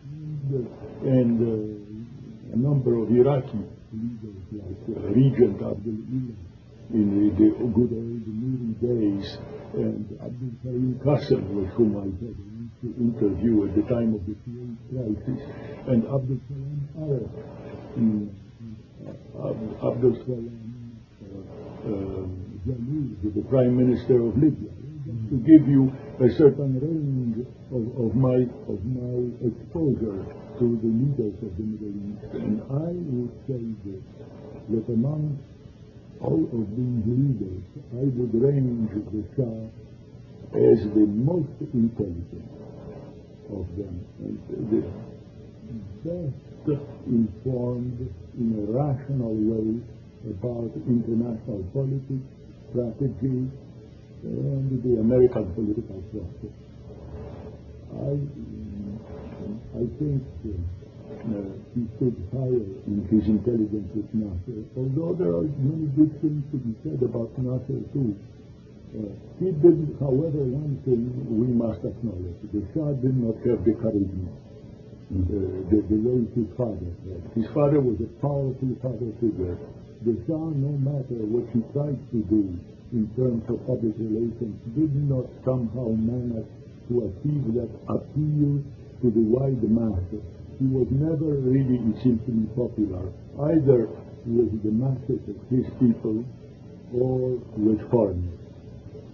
[1.04, 6.36] and, uh, uh, a number of Iraqi leaders like uh, Regent Abdul Ilah
[6.94, 9.38] in the, the good old days,
[9.74, 12.36] and Abdul Karim Qasem, with whom I had
[12.82, 14.36] to interview at the time of the
[14.90, 15.42] crisis,
[15.88, 17.30] and Abdul Salam Arif.
[18.00, 18.30] Mm,
[19.84, 20.68] Abdul Salam
[21.24, 24.72] uh, uh, Jalloud, the Prime Minister of Libya,
[25.30, 30.20] to give you a certain range of, of my of my exposure
[30.60, 32.28] to the leaders of the Middle East.
[32.34, 34.04] And I would say this,
[34.70, 35.40] that among
[36.20, 37.64] all of these leaders,
[37.96, 39.64] I would range the Shah
[40.58, 42.52] as the most intelligent
[43.48, 44.40] of them, and
[44.72, 44.84] the
[46.04, 49.80] best informed in a rational way
[50.32, 52.28] about international politics,
[52.70, 53.50] strategy,
[54.24, 56.56] and the American political process.
[57.94, 58.18] I,
[59.78, 65.88] I think uh, he stood higher in his intelligence with Nasser, although there are many
[65.96, 68.16] good things to be said about Nasser too.
[68.88, 72.40] Uh, he did, however, one thing we must acknowledge.
[72.56, 75.28] The Shah did not have the charisma, uh,
[75.70, 77.22] the, the way his father had.
[77.36, 79.60] His father was a powerful father figure.
[80.06, 82.54] The Shah, no matter what he tried to do
[82.94, 86.46] in terms of public relations, did not somehow manage
[86.90, 88.62] to achieve that appeal
[89.02, 90.22] to the wide masses.
[90.60, 92.22] He was never really, seems
[92.54, 93.10] popular,
[93.54, 93.90] either
[94.26, 96.24] with the masses of his people
[96.94, 98.38] or with foreigners.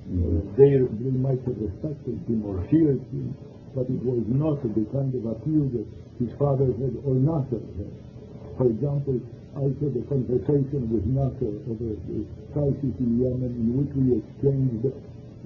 [0.03, 3.35] Uh, they, they might have respected him or feared him,
[3.73, 5.87] but it was not the kind of appeal that
[6.19, 7.93] his father had or Nasser had.
[8.57, 9.19] For example,
[9.53, 12.25] I had a conversation with Nasser over the
[12.57, 14.89] crisis in Yemen in which we exchanged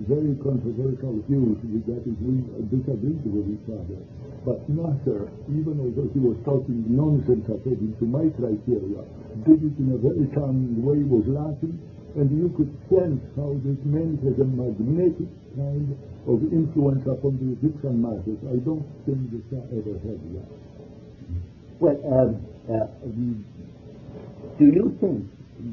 [0.07, 1.83] very controversial views is
[2.21, 2.39] we
[2.69, 3.99] disagreed with each other.
[4.45, 9.03] But Nasser, even although he was talking nonsense according to my criteria,
[9.43, 11.75] did it in a very charming way, was laughing,
[12.15, 15.27] and you could sense how this man has a magnetic
[15.57, 15.97] kind
[16.29, 18.37] of influence upon the Egyptian masses.
[18.47, 20.49] I don't think the Shah ever had that.
[21.81, 22.39] Well, um,
[22.69, 23.45] uh, um,
[24.59, 25.25] do you think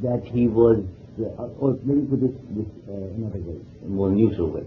[0.03, 0.85] that he was,
[1.21, 4.65] uh, or let me put this, this uh, another way, A more neutral way.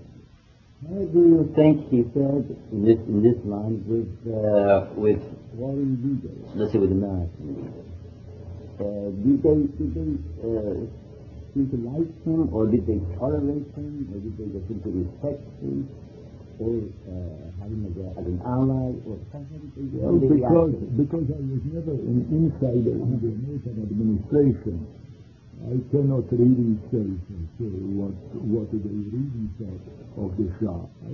[0.87, 5.21] how do you think he said in this, in this line with Uh, with,
[5.57, 6.51] foreign leaders?
[6.55, 7.73] let's say, with American.
[8.79, 10.09] Uh, did they, did they
[10.45, 10.85] uh,
[11.53, 14.91] seem to like him, or did they tolerate him, or did they just seem to
[15.01, 15.89] respect him,
[16.59, 16.73] or
[17.05, 19.61] uh, as, a, as an ally, or how how
[19.93, 24.87] Well, because, because I was never an insider in the American administration,
[25.65, 27.07] I cannot really say
[27.57, 29.85] for what, what they really thought
[30.21, 30.85] of the Shah.
[31.05, 31.13] I,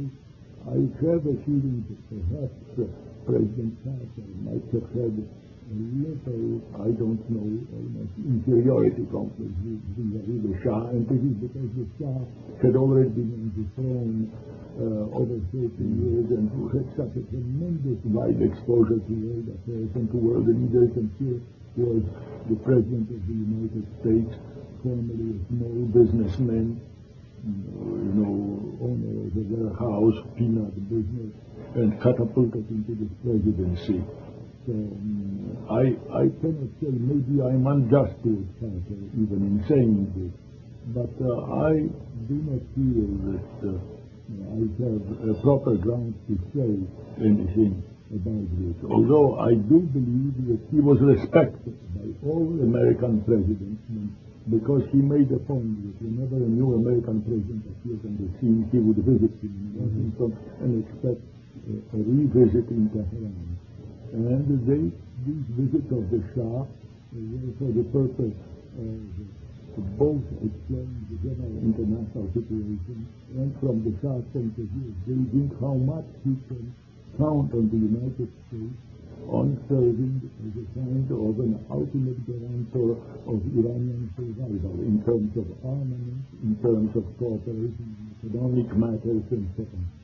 [0.68, 2.88] I have a feeling that perhaps uh,
[3.28, 5.16] President Carter might have had
[5.74, 7.49] little, I don't know,
[8.21, 12.21] inferiority complex with vis-a-vis the Shah, and this is because the Shah
[12.61, 14.30] had already been on the throne
[14.78, 19.89] uh, over 30 years and who had such a tremendous wide exposure to world affairs
[19.95, 21.41] and to world leaders, and here
[21.78, 22.03] was
[22.49, 24.34] the President of the United States,
[24.82, 26.82] formerly a small businessman,
[27.45, 28.34] you know,
[28.82, 31.34] owner of a warehouse, peanut business,
[31.76, 34.03] and catapulted into the presidency.
[34.64, 40.32] Um, I, I cannot say, maybe I'm unjust to Carter even in saying this,
[40.95, 41.84] but uh, I
[42.32, 46.72] do not feel that uh, I have a proper ground to say
[47.20, 48.76] anything about this.
[48.88, 53.84] Although I do believe that he was respected by all American presidents
[54.47, 58.68] because he made a point that whenever a new American president appeared on the scene,
[58.72, 60.32] he would visit him in Washington
[60.64, 61.20] and expect
[61.68, 63.59] a, a revisit in Tehran.
[64.14, 64.93] And they,
[65.26, 68.38] these visits of the Shah were for the purpose
[69.74, 75.49] of both explaining the general international situation and from the Shah's point of view, gauging
[75.57, 76.70] how much he can
[77.18, 78.78] count on the United States
[79.34, 82.93] on serving as a kind of an ultimate guarantor
[83.26, 89.49] of Iranian survival in terms of armament, in terms of cooperation in economic matters, and
[89.57, 90.03] so on.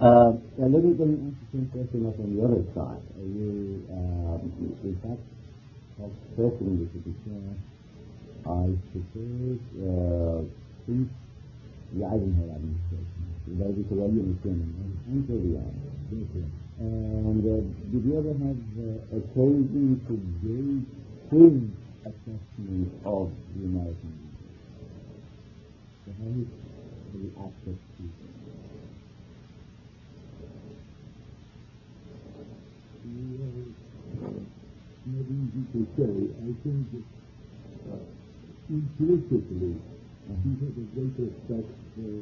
[0.00, 3.02] Uh, a little bit interesting question on the other side.
[3.12, 5.20] Uh, you, fact,
[5.98, 7.54] talked personally to be fair,
[8.48, 10.42] I suppose, uh,
[10.86, 11.08] since
[11.92, 13.24] the Eisenhower administration,
[13.60, 14.34] that is the William
[15.06, 16.50] until the end.
[16.80, 17.62] And uh,
[17.92, 20.88] did you ever have uh, occasion to gauge
[21.30, 21.56] his
[22.02, 24.14] assessment of the American?
[26.06, 26.48] So is
[27.14, 28.02] the access to
[35.12, 36.14] not easy to say.
[36.32, 37.06] I think that
[37.90, 38.00] uh,
[38.70, 42.12] implicitly he had a great respect for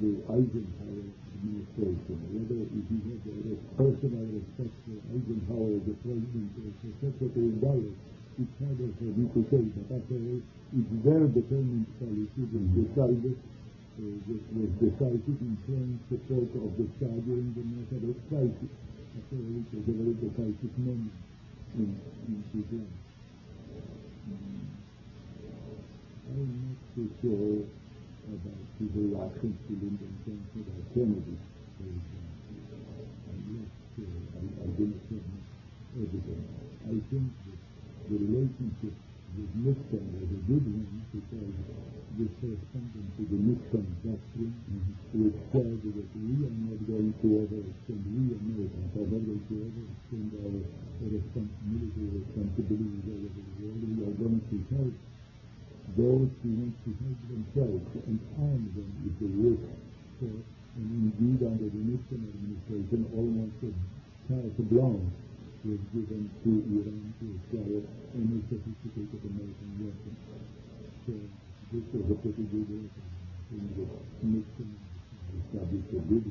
[0.00, 2.16] the Eisenhower administration.
[2.32, 7.96] Whether he had a personal respect for Eisenhower, the president, or the secretary Dulles,
[8.40, 10.40] it's harder for me to say, but after all,
[10.70, 16.86] it's their determined policy that decided uh, that was decisive in showing support of the
[16.96, 18.70] Shah during the Mossadegh crisis.
[19.20, 21.12] After all, it was a very decisive moment
[21.76, 21.92] in,
[22.24, 22.96] in his life.
[24.24, 24.64] Mm.
[26.24, 27.68] I'm not so sure
[28.32, 31.36] about his reactions to Lyndon Johnson or Kennedy,
[31.76, 32.32] for example.
[33.28, 34.08] I'm not sure.
[34.08, 35.52] I, I don't have much
[36.00, 36.48] evidence.
[36.80, 37.60] I think that
[38.08, 38.96] the relationship
[39.36, 41.54] with Nixon was a good one because
[42.18, 44.56] this corresponded to the Nixon doctrine,
[45.14, 49.54] which said that we are not going to overextend, we Americans are not going to
[49.62, 50.56] overextend our
[51.06, 53.82] respons- military responsibilities all over the world.
[53.86, 54.94] We are going to help
[55.96, 59.64] those who want to help themselves and arm them if they wish.
[60.20, 63.70] So, and indeed, under the Nixon administration, almost a
[64.26, 65.14] carte blanche
[65.64, 67.26] was given to Iran to
[68.48, 70.20] sophisticated American weapons.
[71.04, 71.12] So,
[71.72, 73.04] this was a pretty good weapon.
[73.52, 73.84] In the
[75.92, 76.24] a good.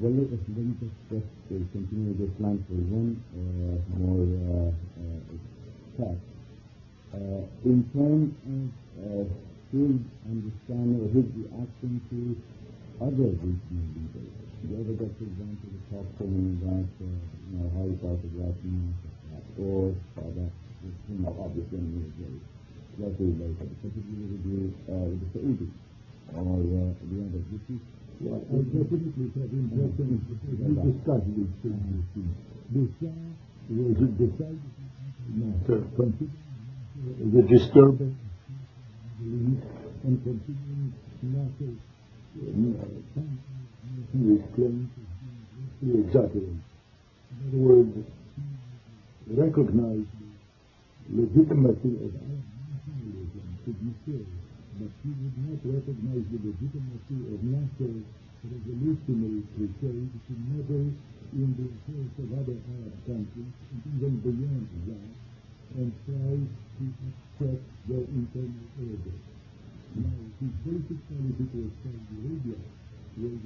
[0.00, 6.14] Well, let me just, uh, continue this line for one uh, more uh, uh.
[7.14, 9.96] Uh, in terms of uh, his
[10.28, 12.18] understanding or his reaction to
[13.00, 14.32] other regional leaders,
[14.68, 17.96] the other got, for example, the talk to him about uh, you know, how he
[17.98, 18.94] thought of Latin
[19.58, 20.52] or that,
[21.08, 22.38] you know, obviously in the very
[22.96, 24.60] closely related, particularly with the,
[24.92, 25.72] uh, with the Saudis
[26.36, 27.82] or uh, the other, which is
[28.22, 32.36] Yeah, I definitely have impression we discussed these things.
[32.70, 33.10] The Shah
[33.72, 34.62] was decided
[35.34, 36.30] matter, considering
[37.34, 38.21] the disturbance
[39.22, 40.92] and considering
[41.22, 41.78] Nasser
[44.12, 44.90] his claim
[45.80, 46.58] to exaggerate.
[47.30, 47.94] In other words,
[49.30, 50.30] recognize the
[51.22, 54.26] legitimacy of nationalism to be sure,
[54.80, 57.94] but he would not recognize the legitimacy of Nasser
[58.42, 60.90] revolutionary crusade to meddle
[61.32, 63.54] in the affairs of other Arab countries,
[63.86, 65.10] even beyond that,
[65.78, 66.42] and try
[66.78, 69.16] to upset their internal order.
[69.92, 72.60] Now, his basic policy towards Saudi Arabia
[73.20, 73.40] was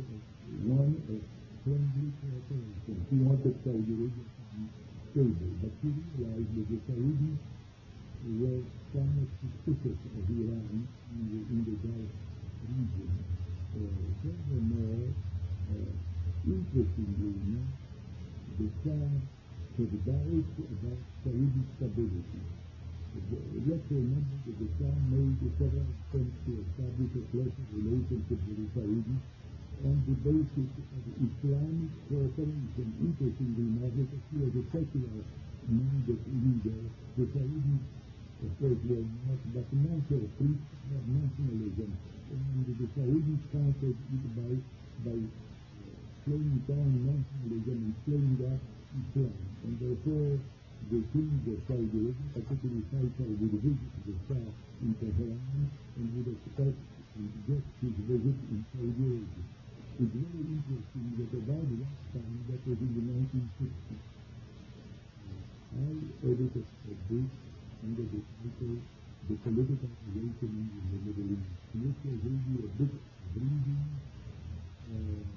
[0.63, 1.21] one of
[1.67, 2.97] friendly cooperation.
[3.11, 4.63] He wanted Saudi Arabia to be
[5.11, 7.39] stable, but he realized that the Saudis
[8.27, 8.63] were
[8.95, 12.11] somewhat suspicious of Iran in the, in the Gulf
[12.67, 13.11] region.
[13.75, 15.11] Uh, furthermore,
[15.71, 15.93] uh,
[16.47, 17.59] interestingly
[18.59, 19.11] the Shah
[19.77, 22.66] had doubts about Saudi stability.
[23.17, 29.25] That the Shah made several attempts to establish a closer relationship with the Saudis
[29.89, 32.89] on the basis of Islamic cooperation.
[33.01, 35.25] Interestingly enough, see as a secular
[35.65, 36.81] minded leader,
[37.17, 37.81] the Saudis,
[38.45, 40.77] of course, were not, but Nasser preached
[41.09, 41.97] nationalism.
[41.97, 44.61] And the Saudis countered it by,
[45.09, 45.17] by
[46.29, 48.61] playing down nationalism and playing up
[48.93, 49.41] Islam.
[49.65, 50.37] And therefore,
[50.87, 54.47] the kings of Saudi Arabia, particularly Faisal, would visit the Shah
[54.83, 55.67] in Tehran
[55.99, 56.79] and would expect
[57.19, 59.43] and get his visit in Saudi Arabia.
[59.99, 63.99] It's very interesting that about that time, that was in the 1960s,
[65.75, 65.91] I
[66.23, 67.31] edited a book
[67.83, 68.79] under the title
[69.27, 72.95] The Political Awakening in the Middle East, which was really a book
[73.35, 73.85] bringing
[74.87, 75.37] uh,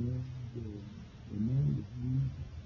[0.00, 0.24] and
[0.56, 2.49] uh, among the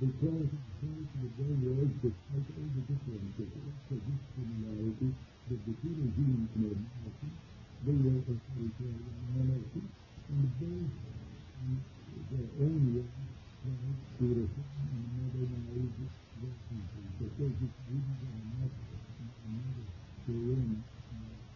[0.00, 1.28] Because of course the
[2.02, 3.94] was all the differences, also
[4.34, 5.14] similarity
[5.46, 5.56] the
[7.86, 7.92] they
[8.26, 9.82] authoritarian monarchy,
[10.34, 10.90] and both
[11.62, 11.78] in
[12.30, 13.06] their own way
[13.62, 14.50] tried
[14.90, 15.94] and modernize
[16.42, 17.04] their country.
[17.20, 18.74] Because it's really not
[19.46, 19.86] another
[20.26, 20.84] Korean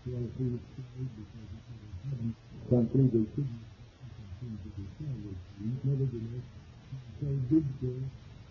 [0.07, 2.33] well-filled side because it was having
[2.71, 3.67] country they couldn't
[7.21, 8.28] they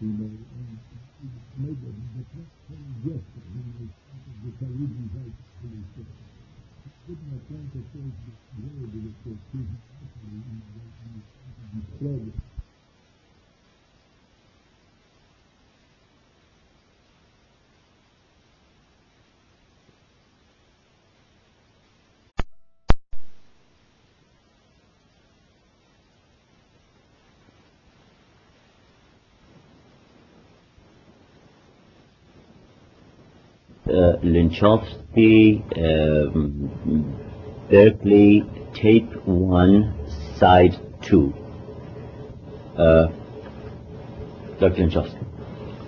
[0.00, 0.78] you know, and
[1.60, 2.24] made a the
[2.68, 5.92] very gesture, you know, the Saudi right police.
[7.06, 8.32] Could not want to say the
[8.64, 9.38] word that was
[11.74, 12.32] destroyed.
[33.79, 33.79] uh,
[34.22, 36.70] Lenczowski, um,
[37.70, 39.94] Berkeley, tape one,
[40.36, 41.32] side two.
[42.76, 43.08] Uh,
[44.58, 44.82] Dr.
[44.82, 45.26] Lenczowski.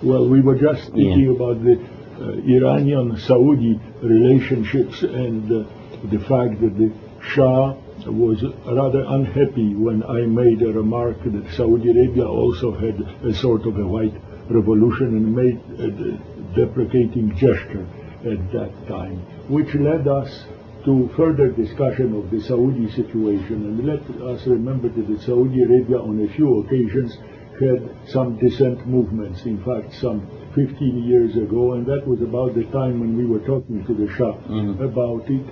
[0.03, 1.79] Well, we were just speaking about the
[2.19, 5.69] uh, Iranian-Saudi relationships and uh,
[6.11, 6.91] the fact that the
[7.21, 7.75] Shah
[8.05, 13.65] was rather unhappy when I made a remark that Saudi Arabia also had a sort
[13.65, 14.13] of a white
[14.49, 17.87] revolution and made a deprecating gesture
[18.25, 20.45] at that time, which led us
[20.85, 23.65] to further discussion of the Saudi situation.
[23.65, 27.17] And let us remember that Saudi Arabia on a few occasions
[27.59, 32.63] had some dissent movements, in fact, some 15 years ago, and that was about the
[32.65, 34.81] time when we were talking to the Shah mm-hmm.
[34.83, 35.45] about it.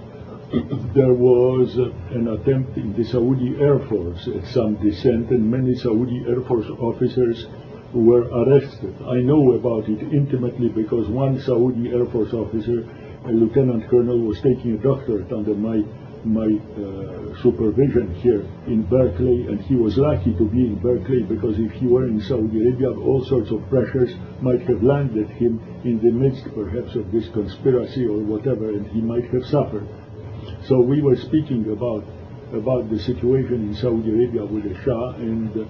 [0.93, 6.25] There was an attempt in the Saudi Air Force at some dissent, and many Saudi
[6.27, 7.47] Air Force officers
[7.93, 8.95] were arrested.
[9.07, 12.83] I know about it intimately because one Saudi Air Force officer,
[13.25, 15.83] a lieutenant colonel, was taking a doctorate under my
[16.23, 21.55] my uh, supervision here in Berkeley, and he was lucky to be in Berkeley because
[21.57, 25.97] if he were in Saudi Arabia, all sorts of pressures might have landed him in
[25.97, 29.87] the midst, perhaps, of this conspiracy or whatever, and he might have suffered.
[30.67, 32.05] So we were speaking about
[32.53, 35.65] about the situation in Saudi Arabia with the Shah, and uh,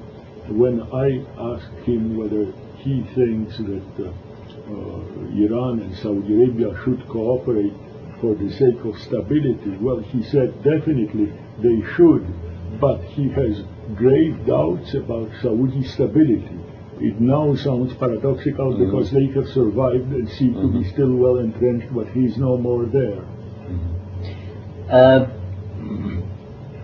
[0.51, 1.23] when I
[1.53, 5.01] asked him whether he thinks that uh, uh,
[5.35, 7.73] Iran and Saudi Arabia should cooperate
[8.19, 12.25] for the sake of stability, well, he said definitely they should,
[12.79, 13.63] but he has
[13.95, 16.59] grave doubts about Saudi stability.
[16.99, 21.93] It now sounds paradoxical because they have survived and seem to be still well entrenched,
[21.93, 23.25] but he's no more there.
[24.87, 25.25] Uh,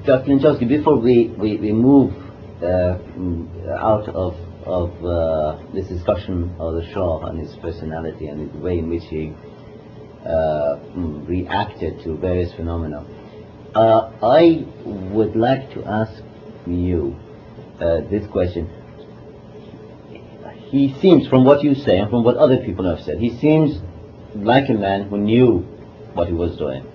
[0.05, 0.65] Dr.
[0.65, 2.26] Before we, we, we move mm,
[2.63, 4.35] out of,
[4.65, 9.03] of uh, this discussion of the Shah and his personality and the way in which
[9.09, 9.33] he
[10.25, 13.05] uh, mm, reacted to various phenomena,
[13.75, 16.21] uh, I would like to ask
[16.65, 17.15] you
[17.79, 18.69] uh, this question.
[20.69, 23.79] He seems, from what you say and from what other people have said, he seems
[24.35, 25.59] like a man who knew
[26.13, 26.85] what he was doing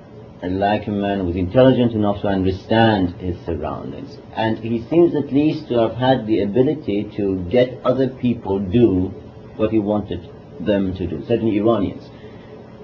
[0.43, 4.19] like a man who was intelligent enough to understand his surroundings.
[4.35, 9.09] And he seems at least to have had the ability to get other people do
[9.57, 10.29] what he wanted
[10.61, 12.09] them to do, certainly Iranians.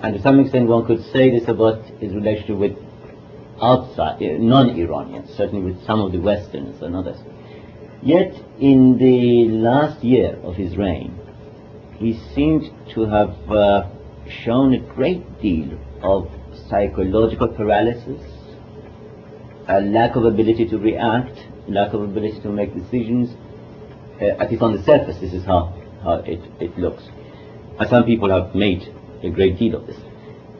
[0.03, 2.77] And to some extent one could say this about his relationship with
[3.61, 7.19] outside, uh, non-Iranians, certainly with some of the Westerners and others.
[8.03, 11.19] Yet in the last year of his reign,
[11.97, 13.89] he seemed to have uh,
[14.45, 16.31] shown a great deal of
[16.69, 18.21] psychological paralysis,
[19.69, 21.39] a lack of ability to react,
[21.69, 23.31] lack of ability to make decisions.
[24.21, 27.03] Uh, at least on the surface, this is how, how it, it looks.
[27.79, 28.83] And some people have made
[29.23, 29.97] a great deal of this.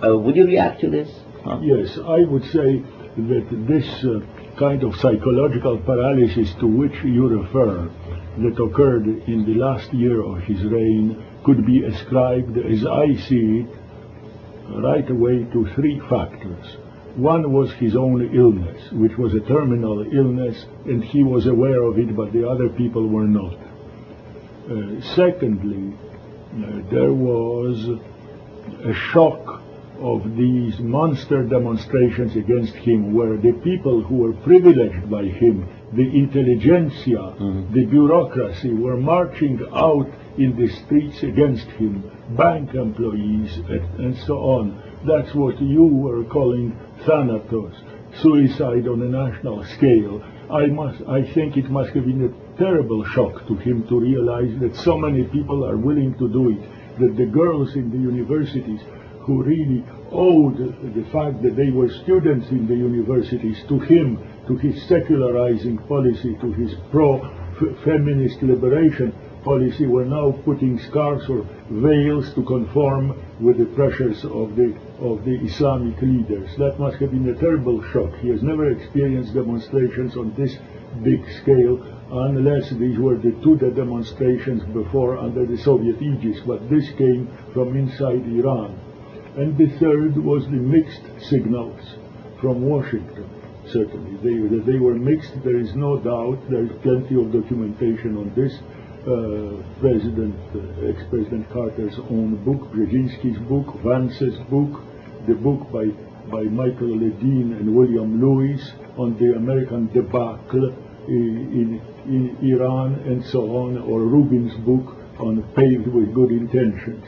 [0.05, 1.09] Uh, would you react to this?
[1.45, 1.59] Huh?
[1.63, 2.83] Yes, I would say
[3.17, 4.21] that this uh,
[4.59, 7.91] kind of psychological paralysis to which you refer
[8.39, 13.65] that occurred in the last year of his reign could be ascribed, as I see
[13.65, 13.69] it,
[14.77, 16.77] right away to three factors.
[17.17, 21.99] One was his own illness, which was a terminal illness, and he was aware of
[21.99, 23.55] it, but the other people were not.
[24.71, 27.89] Uh, secondly, uh, there was
[28.85, 29.63] a shock
[30.01, 36.19] of these monster demonstrations against him, where the people who were privileged by him, the
[36.19, 37.73] intelligentsia, Mhm.
[37.73, 42.05] the bureaucracy, were marching out in the streets against him,
[42.37, 44.75] bank employees, and, and so on.
[45.07, 46.73] That's what you were calling
[47.07, 47.75] thanatos,
[48.23, 50.21] suicide on a national scale.
[50.51, 54.59] I must, I think it must have been a terrible shock to him to realize
[54.61, 56.61] that so many people are willing to do it,
[56.99, 58.81] that the girls in the universities
[59.21, 60.57] who really owed
[60.95, 64.19] the fact that they were students in the universities to him,
[64.49, 69.13] to his secularizing policy, to his pro-feminist liberation
[69.45, 75.25] policy, were now putting scarves or veils to conform with the pressures of the of
[75.25, 76.51] the Islamic leaders.
[76.57, 78.17] That must have been a terrible shock.
[78.17, 80.57] He has never experienced demonstrations on this
[81.05, 81.79] big scale
[82.11, 87.77] unless these were the two demonstrations before under the Soviet aegis, but this came from
[87.77, 88.81] inside Iran.
[89.37, 91.81] And the third was the mixed signals
[92.41, 93.38] from Washington.
[93.73, 95.33] Certainly, they, they were mixed.
[95.45, 96.51] There is no doubt.
[96.51, 98.53] There is plenty of documentation on this.
[99.07, 104.83] Uh, President, uh, ex-President Carter's own book, Brzezinski's book, Vance's book,
[105.27, 105.87] the book by
[106.31, 110.75] by Michael Ledeen and William Lewis on the American debacle
[111.09, 117.05] in, in Iran and so on, or Rubin's book on Paved with Good Intentions.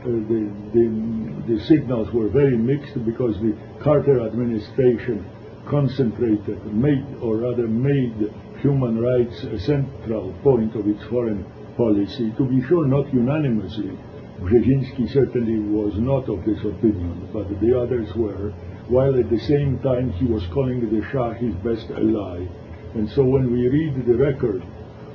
[0.00, 5.26] Uh, the, the, the signals were very mixed because the Carter administration
[5.68, 11.44] concentrated, made, or rather made human rights a central point of its foreign
[11.76, 12.32] policy.
[12.36, 13.98] To be sure, not unanimously.
[14.40, 18.50] Brzezinski certainly was not of this opinion, but the others were,
[18.88, 22.46] while at the same time he was calling the Shah his best ally.
[22.94, 24.62] And so when we read the record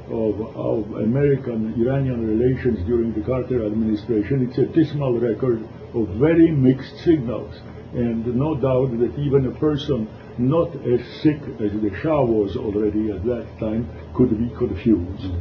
[0.10, 6.98] of, of American-Iranian relations during the Carter administration, it's a dismal record of very mixed
[7.04, 7.54] signals.
[7.94, 10.08] And no doubt that even a person
[10.38, 15.32] not as sick as the Shah was already at that time could be confused.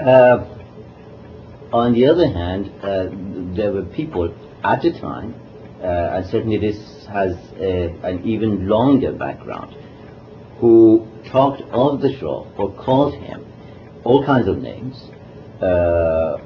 [0.00, 0.44] Uh,
[1.72, 3.08] on the other hand, uh,
[3.54, 5.34] there were people at the time,
[5.80, 9.76] uh, and certainly this has a, an even longer background,
[10.58, 13.44] who talked of the Shah or called him
[14.04, 14.96] all kinds of names,
[15.60, 16.38] uh,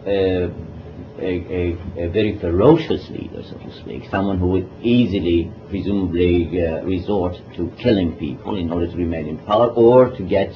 [1.19, 6.83] a, a, a, very ferocious leader, so to speak, someone who would easily, presumably, uh,
[6.83, 10.53] resort to killing people in order to remain in power or to get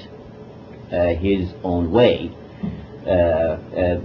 [0.93, 2.31] uh, his own way.
[3.07, 4.01] Uh, uh,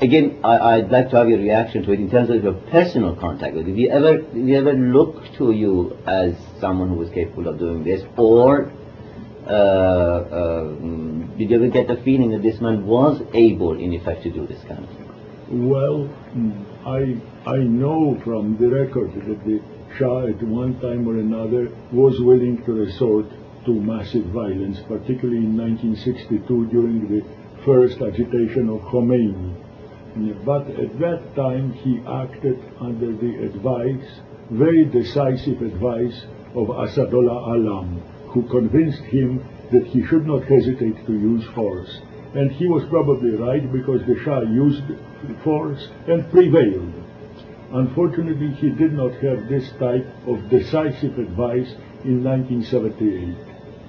[0.00, 3.16] again, I, would like to have your reaction to it in terms of your personal
[3.16, 3.72] contact with it.
[3.72, 7.58] Did you ever, did you ever look to you as someone who was capable of
[7.58, 8.72] doing this, or
[9.46, 10.64] uh, uh,
[11.36, 14.46] did you ever get the feeling that this man was able, in effect, to do
[14.46, 15.68] this kind of thing?
[15.68, 16.08] Well,
[16.86, 19.60] I I know from the record that the
[19.96, 23.26] Shah at one time or another was willing to resort
[23.66, 27.24] to massive violence, particularly in 1962 during the
[27.64, 29.54] first agitation of Khomeini.
[30.44, 34.20] But at that time he acted under the advice,
[34.50, 36.24] very decisive advice
[36.54, 42.00] of Asadullah Alam, who convinced him that he should not hesitate to use force.
[42.34, 44.82] And he was probably right because the Shah used
[45.42, 46.92] force and prevailed.
[47.72, 51.72] Unfortunately, he did not have this type of decisive advice
[52.04, 53.36] in 1978.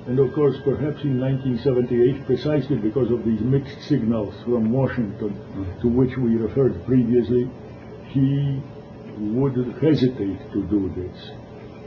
[0.07, 5.33] And of course, perhaps in 1978, precisely because of these mixed signals from Washington
[5.81, 7.49] to which we referred previously,
[8.09, 8.61] he
[9.19, 11.31] would hesitate to do this.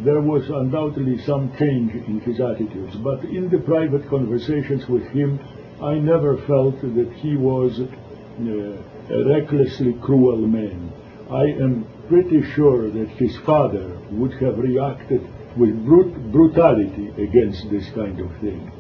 [0.01, 5.39] There was undoubtedly some change in his attitudes, but in the private conversations with him,
[5.81, 10.93] I never felt that he was uh, a recklessly cruel man.
[11.31, 15.23] I am pretty sure that his father would have reacted
[15.57, 18.71] with brut- brutality against this kind of thing.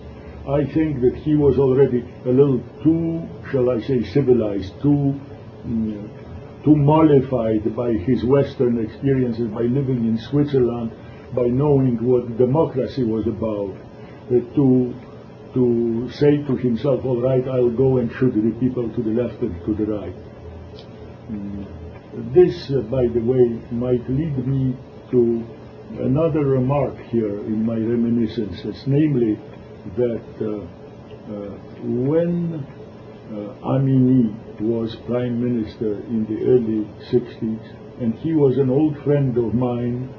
[0.49, 5.19] I think that he was already a little too, shall I say, civilized, too
[5.65, 6.09] mm,
[6.65, 10.91] too mollified by his Western experiences, by living in Switzerland,
[11.35, 13.74] by knowing what democracy was about,
[14.26, 14.95] uh, to
[15.55, 19.41] to say to himself, all right, I'll go and shoot the people to the left
[19.41, 20.16] and to the right.
[21.30, 22.35] Mm.
[22.35, 24.76] This, uh, by the way, might lead me
[25.12, 25.47] to
[26.01, 29.39] another remark here in my reminiscences, namely
[29.97, 30.64] that uh,
[31.32, 32.66] uh, when
[33.30, 39.37] uh, Amini was prime minister in the early 60s, and he was an old friend
[39.39, 40.12] of mine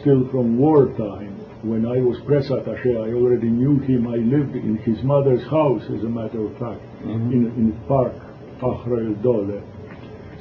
[0.00, 1.36] still from wartime.
[1.62, 4.06] When I was press attaché, I already knew him.
[4.08, 7.32] I lived in his mother's house, as a matter of fact, Mhm.
[7.32, 8.14] in, in Park,
[8.60, 9.62] Fakhr al-Dowleh.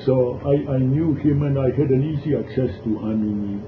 [0.05, 3.59] So I, I knew him and I had an easy access to Amini.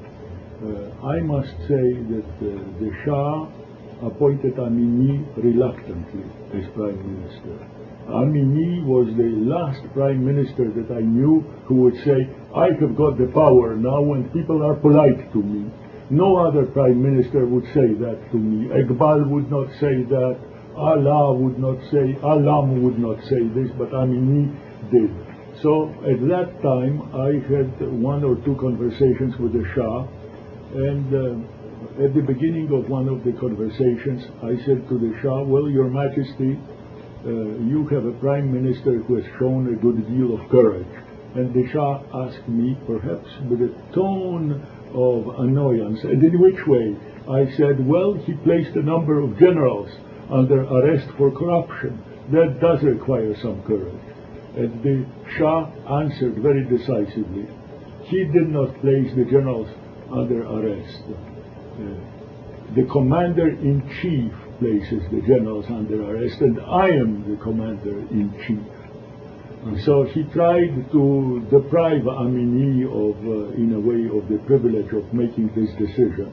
[0.64, 3.48] Uh, I must say that uh, the Shah
[4.02, 6.24] appointed Amini reluctantly
[6.54, 7.68] as prime minister.
[8.08, 13.18] Amini was the last prime minister that I knew who would say, I have got
[13.18, 15.72] the power now and people are polite to me.
[16.10, 18.68] No other prime minister would say that to me.
[18.68, 20.38] Iqbal would not say that.
[20.76, 24.50] Ala would not say, Alam would not say this, but Amini
[24.90, 25.12] did.
[25.62, 27.70] So at that time I had
[28.02, 30.08] one or two conversations with the Shah
[30.74, 35.44] and uh, at the beginning of one of the conversations, I said to the Shah,
[35.44, 36.58] Well, Your Majesty,
[37.26, 40.88] you have a prime minister who has shown a good deal of courage.
[41.36, 46.96] And the Shah asked me, perhaps with a tone of annoyance, and in which way?
[47.30, 49.90] I said, Well, he placed a number of generals
[50.30, 52.04] under arrest for corruption.
[52.32, 54.02] That does require some courage.
[54.56, 55.06] And the
[55.38, 55.70] Shah
[56.02, 57.48] answered very decisively.
[58.04, 59.70] He did not place the generals
[60.12, 61.04] under arrest.
[61.08, 68.62] Uh, the commander-in-chief places the generals under arrest, and I am the commander-in-chief.
[69.86, 75.14] So he tried to deprive Amini of, uh, in a way, of the privilege of
[75.14, 76.30] making this decision.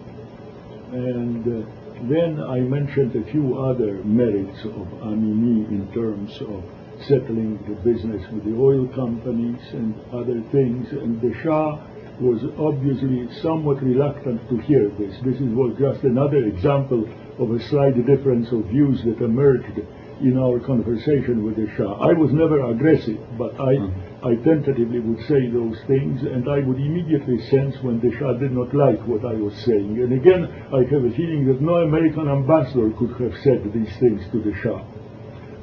[0.93, 1.69] And uh,
[2.09, 6.65] then I mentioned a few other merits of Amini in terms of
[7.07, 11.79] settling the business with the oil companies and other things, and the Shah
[12.21, 15.15] was obviously somewhat reluctant to hear this.
[15.23, 17.07] This was just another example
[17.39, 19.79] of a slight difference of views that emerged
[20.21, 21.95] in our conversation with the Shah.
[22.03, 24.27] I was never aggressive, but I, mm-hmm.
[24.27, 28.53] I tentatively would say those things, and I would immediately sense when the Shah did
[28.53, 29.99] not like what I was saying.
[30.03, 34.23] And again, I have a feeling that no American ambassador could have said these things
[34.33, 34.83] to the Shah.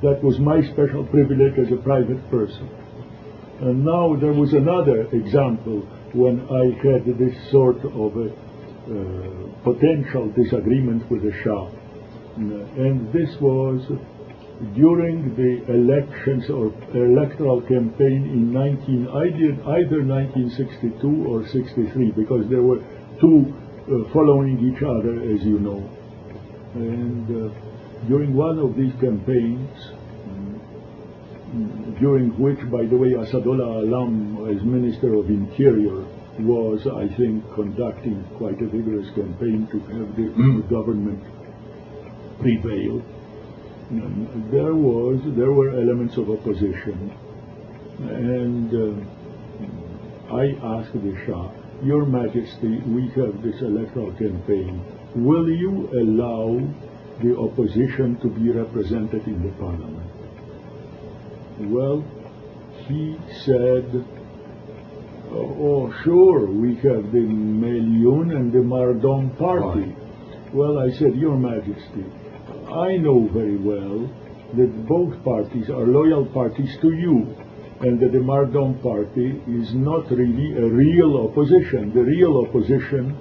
[0.02, 2.70] That was my special privilege as a private person.
[3.60, 5.82] And now there was another example
[6.14, 8.45] when I had this sort of a
[9.64, 11.70] potential disagreement with the Shah.
[12.38, 13.82] And this was
[14.76, 22.62] during the elections or electoral campaign in 19, either, either 1962 or 63, because there
[22.62, 22.80] were
[23.20, 23.54] two
[23.86, 25.84] uh, following each other, as you know.
[26.74, 29.70] And uh, during one of these campaigns,
[32.00, 36.04] during which, by the way, Asadullah Alam, as Minister of Interior,
[36.40, 41.24] was, I think, conducting quite a vigorous campaign to have the government
[42.40, 43.02] prevail.
[43.90, 47.14] And there was, there were elements of opposition,
[48.00, 51.52] and uh, I asked the Shah,
[51.84, 54.84] Your Majesty, we have this electoral campaign.
[55.16, 56.60] Will you allow
[57.22, 60.12] the opposition to be represented in the parliament?
[61.60, 62.04] Well,
[62.88, 64.06] he said,
[65.38, 67.26] oh, sure, we have the
[67.62, 69.96] Melliyun and the Mardom party.
[70.54, 72.06] Well, I said, Your Majesty,
[72.72, 74.10] I know very well
[74.56, 77.36] that both parties are loyal parties to you,
[77.82, 81.94] and that the Mardom party is not really a real opposition.
[81.94, 83.18] The real opposition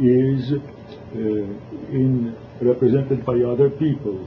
[0.00, 4.26] is uh, in represented by other people.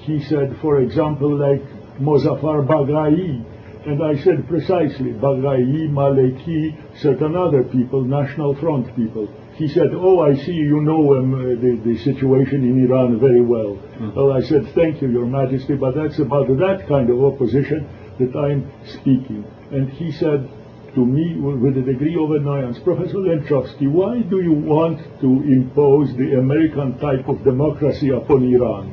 [0.00, 1.62] He said, for example, like
[2.00, 3.44] Mozaffar Baghai,
[3.86, 9.28] and I said precisely, Baghai, Maleki, certain other people, National Front people.
[9.56, 13.78] He said, oh, I see you know um, the, the situation in Iran very well.
[14.16, 17.86] Well, I said, thank you, Your Majesty, but that's about that kind of opposition
[18.18, 19.44] that I'm speaking.
[19.70, 20.48] And he said
[20.94, 26.16] to me with a degree of annoyance, Professor Lenczowski, why do you want to impose
[26.16, 28.90] the American type of democracy upon Iran?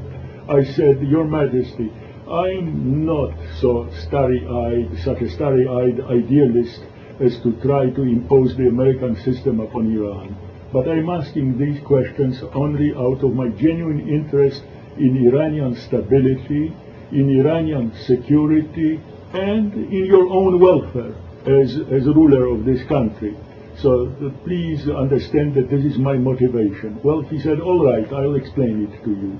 [0.49, 1.91] I said, Your Majesty,
[2.31, 6.81] I'm not so starry-eyed, such a starry-eyed idealist
[7.19, 10.37] as to try to impose the American system upon Iran.
[10.71, 14.63] But I'm asking these questions only out of my genuine interest
[14.97, 16.73] in Iranian stability,
[17.11, 19.01] in Iranian security,
[19.33, 21.15] and in your own welfare.
[21.45, 23.35] as, as ruler of this country.
[23.77, 26.99] So uh, please understand that this is my motivation.
[27.03, 29.39] Well, he said, all right, I'll explain it to you.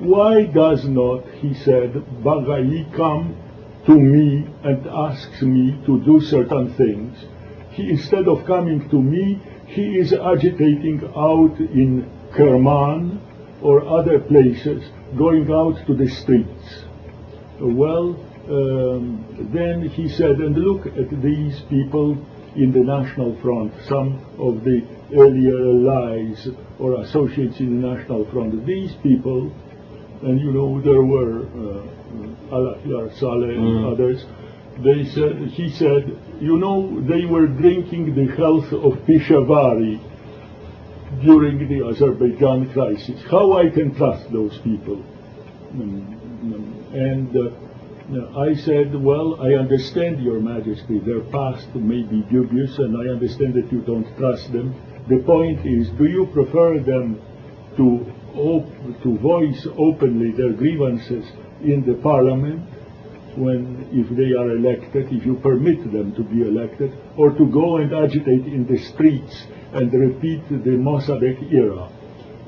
[0.00, 1.92] Why does not, he said,
[2.24, 3.36] Bagai come
[3.84, 7.18] to me and asks me to do certain things?
[7.72, 13.20] He, instead of coming to me, he is agitating out in Kerman
[13.60, 14.82] or other places,
[15.18, 16.84] going out to the streets.
[17.60, 18.16] Well,
[18.48, 22.16] um, then he said, and look at these people
[22.56, 24.82] in the National Front, some of the
[25.14, 26.48] earlier allies
[26.78, 28.66] or associates in the National Front.
[28.66, 29.52] These people,
[30.22, 33.92] and you know there were uh, Al Saleh and Mm.
[33.92, 34.24] others,
[34.82, 40.00] they said, he said, you know, they were drinking the health of Pishevari
[41.22, 43.20] during the Azerbaijan crisis.
[43.30, 45.02] How I can trust those people?
[45.74, 46.02] Mm,
[46.44, 52.78] mm, And uh, I said, well, I understand, Your Majesty, their past may be dubious,
[52.78, 54.74] and I understand that you don't trust them.
[55.08, 57.20] The point is, do you prefer them
[57.76, 57.86] to,
[58.34, 61.24] op- to voice openly their grievances
[61.62, 62.62] in the parliament,
[63.36, 67.76] when, if they are elected, if you permit them to be elected, or to go
[67.78, 71.88] and agitate in the streets and repeat the Mossadegh era?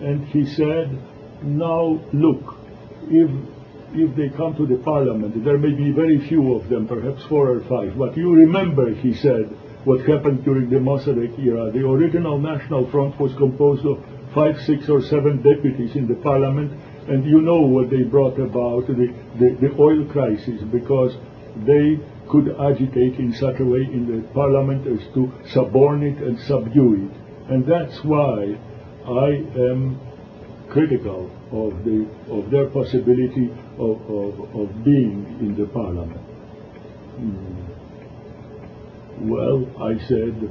[0.00, 0.98] And he said,
[1.42, 2.56] now look,
[3.08, 3.30] if
[3.94, 7.50] if they come to the parliament, there may be very few of them, perhaps four
[7.50, 7.96] or five.
[7.98, 9.50] But you remember, he said,
[9.84, 11.70] what happened during the Mossadegh era.
[11.72, 13.98] The original National Front was composed of
[14.34, 16.72] five, six, or seven deputies in the parliament,
[17.08, 21.16] and you know what they brought about, the, the, the oil crisis, because
[21.66, 26.38] they could agitate in such a way in the parliament as to suborn it and
[26.40, 27.12] subdue it.
[27.52, 28.56] And that's why
[29.04, 29.28] I
[29.58, 30.00] am
[30.70, 36.20] critical of the of their possibility of, of, of being in the parliament.
[37.18, 37.68] Hmm.
[39.28, 40.50] Well, I said,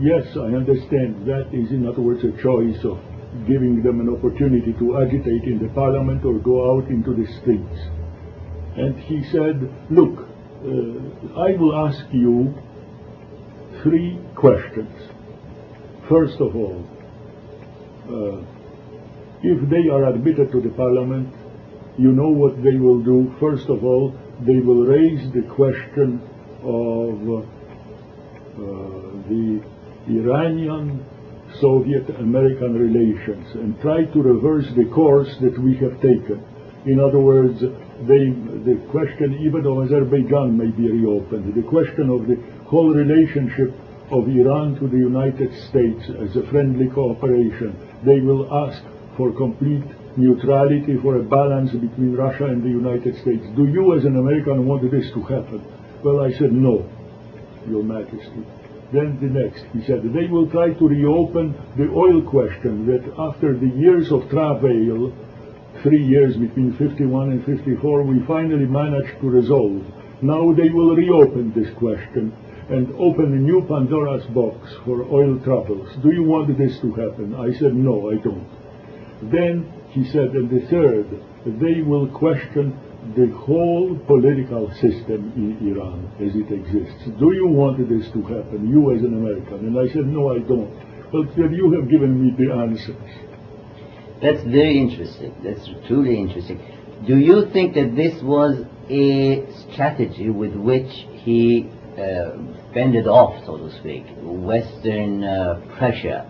[0.00, 2.98] yes, I understand that is in other words a choice of
[3.46, 7.80] giving them an opportunity to agitate in the parliament or go out into the streets.
[8.76, 9.56] And he said,
[9.90, 12.54] look, uh, I will ask you
[13.82, 14.92] three questions.
[16.08, 16.84] First of all,
[18.08, 18.44] uh,
[19.42, 21.34] if they are admitted to the parliament,
[21.98, 23.34] you know what they will do.
[23.40, 26.20] First of all, they will raise the question
[26.62, 27.44] of
[28.58, 29.62] uh, the
[30.08, 31.04] Iranian
[31.60, 36.42] Soviet American relations and try to reverse the course that we have taken.
[36.86, 38.34] In other words, they,
[38.66, 41.54] the question even of Azerbaijan may be reopened.
[41.54, 43.74] The question of the whole relationship
[44.10, 47.76] of Iran to the United States as a friendly cooperation.
[48.04, 48.82] They will ask
[49.16, 49.84] for complete
[50.16, 53.44] neutrality, for a balance between Russia and the United States.
[53.56, 55.64] Do you as an American want this to happen?
[56.04, 56.88] Well, I said no,
[57.68, 58.61] Your Majesty.
[58.92, 63.56] Then the next, he said, they will try to reopen the oil question that after
[63.56, 65.12] the years of travail,
[65.82, 69.82] three years between 51 and 54, we finally managed to resolve.
[70.20, 72.32] Now they will reopen this question
[72.68, 75.88] and open a new Pandora's box for oil troubles.
[76.02, 77.34] Do you want this to happen?
[77.34, 78.48] I said, no, I don't.
[79.30, 81.06] Then he said, and the third,
[81.46, 82.78] they will question
[83.16, 87.04] the whole political system in Iran as it exists.
[87.18, 89.66] Do you want this to happen, you as an American?
[89.66, 90.70] And I said, no, I don't.
[91.12, 92.96] Well, then you have given me the answers.
[94.22, 95.34] That's very interesting.
[95.42, 96.60] That's truly interesting.
[97.06, 100.90] Do you think that this was a strategy with which
[101.24, 102.38] he uh,
[102.72, 106.24] fended off, so to speak, Western uh, pressure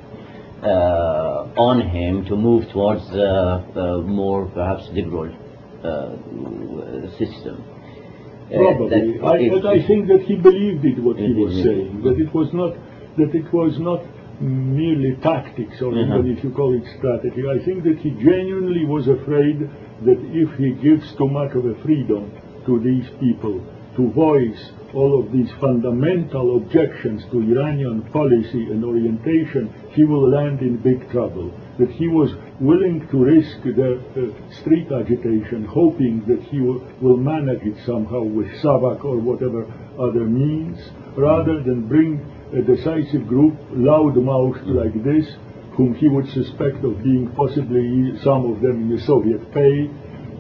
[0.63, 5.42] uh, on him to move towards uh, a more perhaps liberal uh,
[7.19, 7.65] system?
[8.53, 9.21] Uh, Probably.
[9.21, 12.03] I, if- and I think that he believed it what he was saying.
[12.03, 12.75] That it was not
[13.17, 14.01] that it was not
[14.41, 16.19] merely tactics or Mhm.
[16.19, 17.43] even if you call it strategy.
[17.49, 19.69] I think that he genuinely was afraid
[20.07, 22.31] that if he gives too much of a freedom
[22.67, 23.61] to these people
[23.97, 30.61] to voice all of these fundamental objections to Iranian policy and orientation, he will land
[30.63, 31.51] in big trouble.
[31.79, 37.63] That he was willing to risk the uh, street agitation, hoping that he will, manage
[37.63, 39.65] it somehow with Savak or whatever
[39.99, 40.79] other means,
[41.17, 42.21] rather than bring
[42.53, 45.27] a decisive group, loud-mouthed like this,
[45.77, 49.89] whom he would suspect of being possibly some of them in the Soviet pay,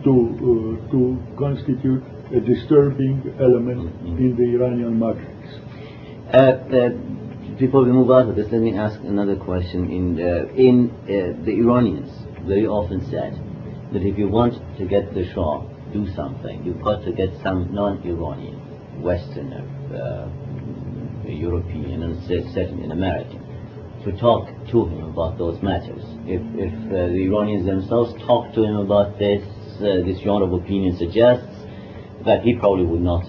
[0.04, 2.02] to uh, to constitute
[2.34, 5.00] a disturbing element in the Iranian.
[5.02, 7.21] Uh, uh,
[7.62, 9.88] before we move on to this, let me ask another question.
[9.88, 12.10] In uh, in uh, the Iranians
[12.42, 13.38] very often said
[13.92, 17.72] that if you want to get the Shah do something, you've got to get some
[17.72, 18.58] non-Iranian
[19.00, 19.62] Westerner
[19.94, 20.26] uh,
[21.28, 23.38] European and certainly an American
[24.04, 26.02] to talk to him about those matters.
[26.26, 29.42] If, if uh, the Iranians themselves talk to him about this,
[29.78, 31.54] uh, this genre of opinion suggests
[32.26, 33.24] that he probably would not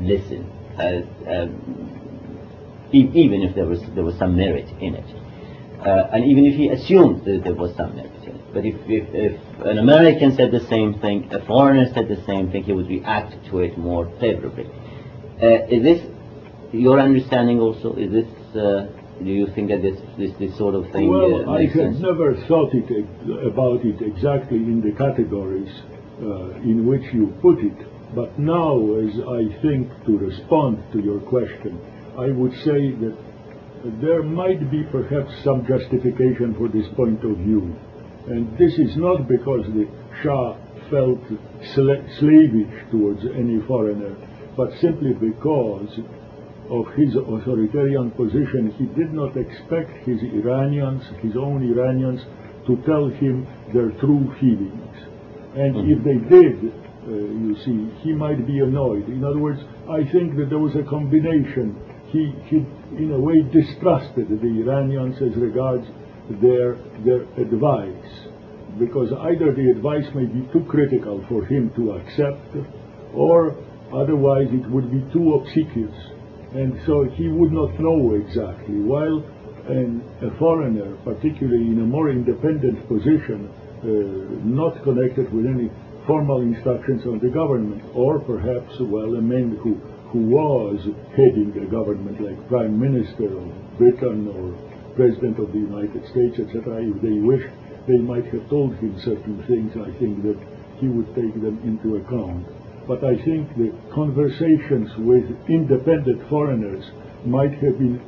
[0.00, 0.48] listen,
[0.80, 2.03] uh, um,
[2.94, 5.04] even if there was, there was some merit in it.
[5.80, 8.54] Uh, and even if he assumed that there was some merit in it.
[8.54, 12.50] But if, if, if an American said the same thing, a foreigner said the same
[12.50, 14.66] thing, he would react to it more favorably.
[15.42, 16.06] Uh, is this
[16.72, 17.94] your understanding also?
[17.96, 18.86] Is this, uh,
[19.22, 21.92] do you think that this, this, this sort of thing Well, uh, I makes had
[21.92, 22.00] sense?
[22.00, 22.88] never thought it
[23.46, 25.70] about it exactly in the categories
[26.22, 27.76] uh, in which you put it.
[28.14, 31.80] But now, as I think to respond to your question,
[32.18, 33.16] I would say that
[34.00, 37.74] there might be perhaps some justification for this point of view.
[38.26, 39.86] And this is not because the
[40.22, 40.56] Shah
[40.90, 41.20] felt
[41.74, 44.16] sla- slavish towards any foreigner,
[44.56, 45.98] but simply because
[46.70, 52.22] of his authoritarian position, he did not expect his Iranians, his own Iranians,
[52.66, 54.96] to tell him their true feelings.
[55.54, 56.72] And if they did,
[57.06, 59.08] uh, you see, he might be annoyed.
[59.08, 59.60] In other words,
[59.90, 61.76] I think that there was a combination.
[62.14, 62.56] He, he
[63.02, 65.84] in a way, distrusted the Iranians as regards
[66.40, 68.10] their, their advice,
[68.78, 72.54] because either the advice may be too critical for him to accept,
[73.12, 73.56] or
[73.92, 76.14] otherwise it would be too obsequious
[76.54, 78.78] and so he would not know exactly.
[78.78, 79.26] While
[79.66, 83.86] an, a foreigner, particularly in a more independent position, uh,
[84.46, 85.68] not connected with any
[86.06, 89.80] formal instructions of the government, or perhaps, well, a man who,
[90.14, 90.78] who was
[91.18, 94.54] heading a government like Prime Minister of Britain or
[94.94, 97.50] President of the United States, etc., if they wished,
[97.90, 99.74] they might have told him certain things.
[99.74, 100.38] I think that
[100.78, 102.46] he would take them into account
[102.86, 106.84] but I think the conversations with independent foreigners
[107.24, 108.00] might have been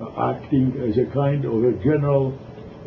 [0.00, 2.36] uh, acting as a kind of a general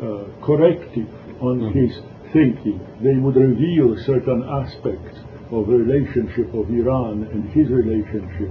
[0.00, 1.08] uh, corrective
[1.42, 1.98] on his
[2.32, 2.78] thinking.
[3.02, 5.18] They would reveal certain aspects
[5.52, 8.50] of relationship of Iran and his relationship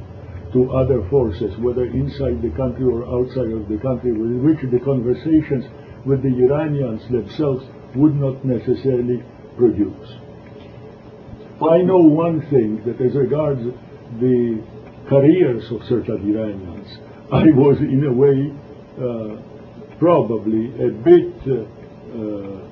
[0.54, 4.80] to other forces, whether inside the country or outside of the country, with which the
[4.80, 5.66] conversations
[6.06, 9.24] with the Iranians themselves would not necessarily
[9.58, 10.10] produce.
[11.62, 13.62] I know one thing that as regards
[14.20, 14.64] the
[15.08, 16.98] careers of certain Iranians,
[17.32, 18.52] I was in a way
[18.98, 21.68] uh, probably a bit uh,
[22.10, 22.70] uh,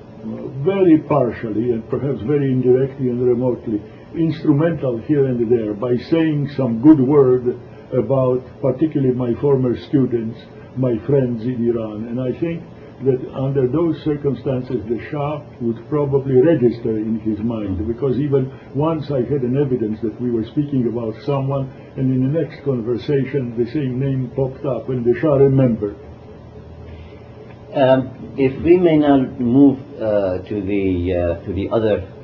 [0.64, 3.80] very partially and perhaps very indirectly and remotely
[4.14, 7.58] instrumental here and there by saying some good word
[7.92, 10.38] about particularly my former students,
[10.76, 12.06] my friends in Iran.
[12.06, 12.62] And I think
[13.04, 19.10] that under those circumstances the Shah would probably register in his mind because even once
[19.10, 23.54] I had an evidence that we were speaking about someone and in the next conversation
[23.56, 25.96] the same name popped up and the Shah remembered.
[27.74, 32.17] Um, if we may now move uh, to the uh, to the other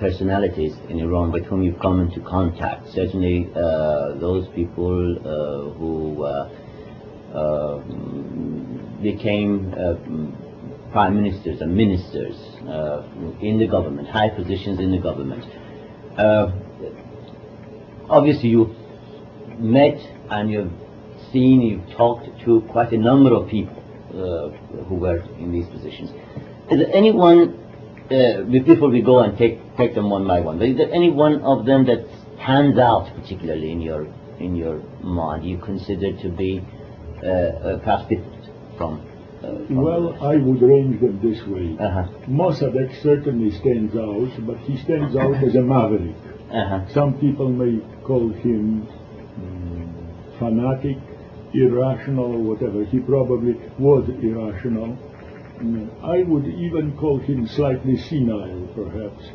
[0.00, 6.24] personalities in Iran with whom you've come into contact, certainly uh, those people uh, who
[6.24, 6.48] uh,
[7.34, 9.94] uh, mm, became uh,
[10.92, 12.36] prime ministers and ministers
[12.68, 13.02] uh,
[13.40, 15.44] in the government, high positions in the government.
[16.16, 16.52] Uh,
[18.08, 18.74] obviously, you've
[19.58, 19.98] met
[20.30, 20.72] and you've
[21.32, 23.76] seen, you've talked to quite a number of people
[24.10, 26.10] uh, who were in these positions.
[26.70, 27.58] Is there anyone,
[28.10, 31.10] uh, before we go and take, take them one by one, but is there any
[31.10, 32.06] one of them that
[32.42, 34.06] stands out particularly in your,
[34.38, 36.60] in your mind, you consider to be
[37.22, 38.44] uh, uh, perhaps different
[38.76, 39.00] from?
[39.38, 41.76] Uh, from Well, I would range them this way.
[41.78, 42.08] uh-huh.
[42.28, 46.16] Mossadegh certainly stands out, but he stands out as a maverick.
[46.50, 46.86] Uh-huh.
[46.92, 48.86] Some people may call him
[49.40, 50.98] mm, fanatic,
[51.54, 52.84] irrational, or whatever.
[52.84, 54.98] He probably was irrational.
[55.60, 59.30] Mm, I would even call him slightly senile, perhaps.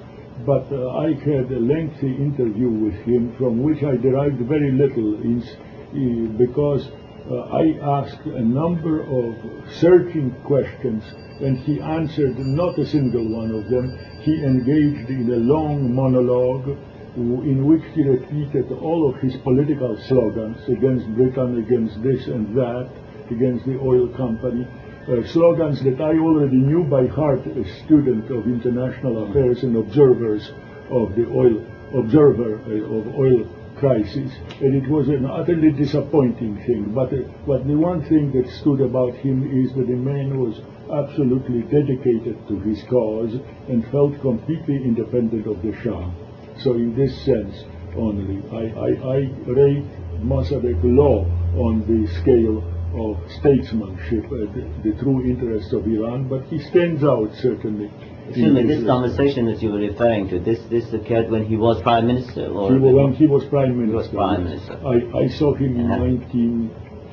[0.46, 5.16] But uh, I had a lengthy interview with him from which I derived very little
[5.22, 6.90] in, eh, because
[7.30, 9.36] uh, I asked a number of
[9.76, 11.04] searching questions
[11.42, 13.98] and he answered not a single one of them.
[14.20, 16.78] He engaged in a long monologue
[17.16, 22.90] in which he repeated all of his political slogans against Britain, against this and that,
[23.32, 24.79] against the oil company, uh,
[25.28, 30.52] slogans that I already knew by heart as student of international affairs and observers
[30.90, 34.32] of the oil observer uh, of oil crisis,
[34.62, 36.92] and it was an utterly disappointing thing.
[36.94, 40.62] But, uh, but the one thing that stood about him is that the man was
[40.92, 43.34] absolutely dedicated to his cause
[43.68, 46.12] and felt completely independent of the Shah.
[46.60, 47.64] So in this sense
[47.96, 49.18] only, I, I, I
[49.48, 49.86] rate
[50.22, 51.26] Mossadegh low
[51.56, 52.62] on the scale
[52.94, 57.92] of statesmanship, uh, the, the true interests of Iran, but he stands out certainly.
[58.36, 62.06] In this conversation that you were referring to, this this occurred when he was prime
[62.08, 63.96] minister, or He was, when he was prime minister.
[63.98, 64.74] was prime minister.
[64.86, 66.04] I, I saw him in Uh-huh.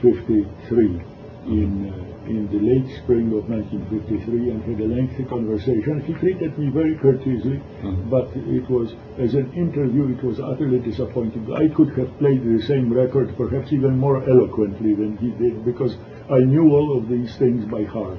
[0.03, 1.01] 1953,
[1.47, 6.03] in uh, in the late spring of 1953, and had a lengthy conversation.
[6.07, 8.11] He treated me very courteously, Mhm.
[8.11, 11.47] but it was as an interview, it was utterly disappointing.
[11.53, 15.97] I could have played the same record, perhaps even more eloquently than he did, because
[16.29, 18.19] I knew all of these things by heart.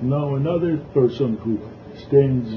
[0.00, 1.58] Now another person who
[1.94, 2.48] stands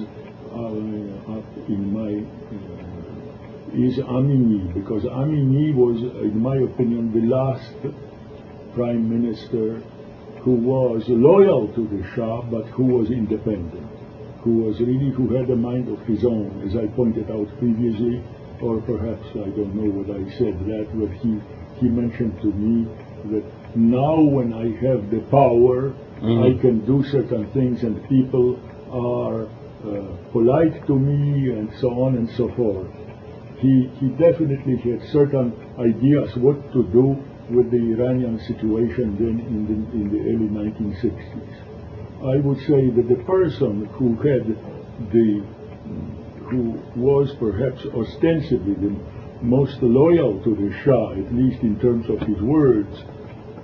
[0.53, 7.73] uh, up in my uh, is Amini, because Amini was, in my opinion, the last
[8.73, 9.81] prime minister
[10.43, 13.87] who was loyal to the Shah, but who was independent,
[14.41, 18.23] who was really, who had a mind of his own, as I pointed out previously,
[18.61, 21.39] or perhaps I don't know what I said that, but he,
[21.79, 22.87] he mentioned to me
[23.31, 23.43] that
[23.75, 26.43] now when I have the power, Mhm.
[26.43, 28.59] I can do certain things and people
[28.91, 30.01] are uh,
[30.31, 32.87] polite to me and so on and so forth.
[33.57, 37.17] He, he definitely had certain ideas what to do
[37.51, 41.71] with the Iranian situation then in the, in the early 1960s.
[42.23, 44.45] I would say that the person who had
[45.11, 45.43] the,
[46.49, 48.95] who was perhaps ostensibly the
[49.41, 52.95] most loyal to the Shah, at least in terms of his words,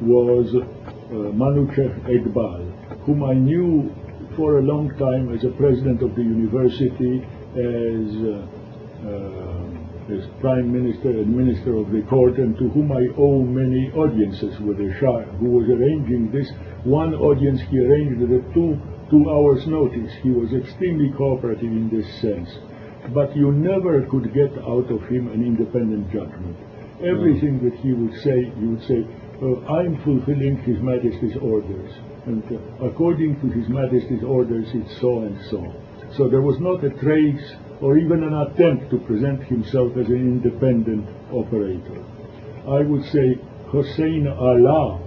[0.02, 0.66] was uh,
[1.12, 3.94] Manuchehr Iqbal, whom I knew
[4.36, 7.24] for a long time as a president of the university,
[7.54, 8.48] as uh,
[9.08, 9.67] uh,
[10.10, 14.60] as prime minister and minister of the court, and to whom I owe many audiences
[14.60, 16.50] with the Shah, who was arranging this.
[16.84, 18.80] One audience he arranged at two
[19.10, 20.12] two hours notice.
[20.22, 22.50] He was extremely cooperative in this sense,
[23.14, 26.58] but you never could get out of him an independent judgment.
[27.00, 29.06] Everything that he would say, he would say,
[29.42, 31.94] uh, I'm fulfilling His Majesty's orders.
[32.26, 35.62] And uh, according to His Majesty's orders, it's so and so.
[36.18, 40.16] So there was not a trace or even an attempt to present himself as an
[40.16, 42.04] independent operator.
[42.68, 43.36] I would say
[43.72, 45.00] Hussein Ala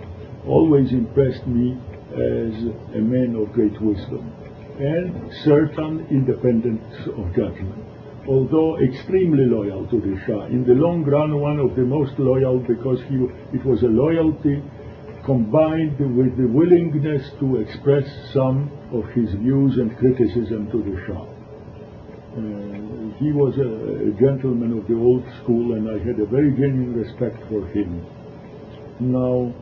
[0.47, 1.79] always impressed me
[2.13, 2.55] as
[2.95, 4.33] a man of great wisdom
[4.79, 7.91] and certain independence of judgment
[8.29, 10.47] although extremely loyal to the Shah.
[10.47, 13.17] In the long run, one of the most loyal because he,
[13.53, 14.63] it was a loyalty
[15.25, 21.27] combined with the willingness to express some of his views and criticism to the Shah.
[22.31, 26.95] Uh, he was a, gentleman of the old school, and I had a very genuine
[26.95, 28.07] respect for him.
[29.01, 29.53] Now,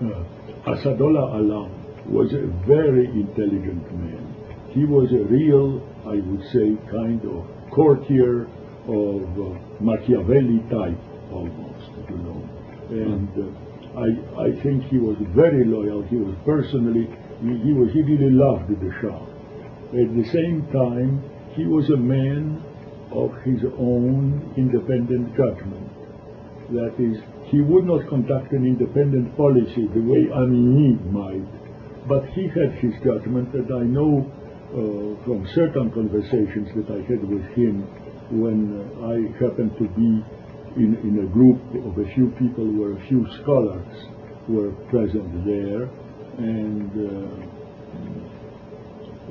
[0.00, 1.70] uh, Asadullah Alam
[2.10, 4.34] was a very intelligent man.
[4.70, 8.48] He was a real, I would say, kind of courtier
[8.88, 10.98] of uh, Machiavelli type,
[11.30, 12.40] almost, you know.
[12.88, 16.02] And uh, I, I think he was very loyal.
[16.04, 17.06] He was personally,
[17.42, 19.22] he was, he really loved the Shah.
[19.94, 21.22] At the same time,
[21.56, 22.62] he was a man
[23.12, 25.88] of his own independent judgment.
[26.70, 31.46] That is, he would not conduct an independent policy the way Amini might,
[32.08, 34.26] but he had his judgment, and I know
[34.74, 37.86] uh, from certain conversations that I had with him
[38.30, 40.24] when uh, I happened to be
[40.76, 43.86] in, in a group of a few people where a few scholars
[44.48, 45.84] were present there,
[46.38, 47.30] and uh,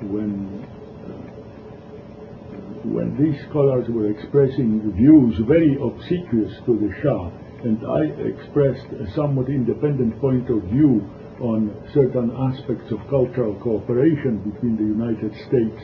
[0.08, 0.66] when
[3.04, 7.32] when these scholars were expressing views very obsequious to the Shah,
[7.64, 8.02] and I
[8.32, 11.04] expressed a somewhat independent point of view
[11.42, 15.82] on certain aspects of cultural cooperation between the United States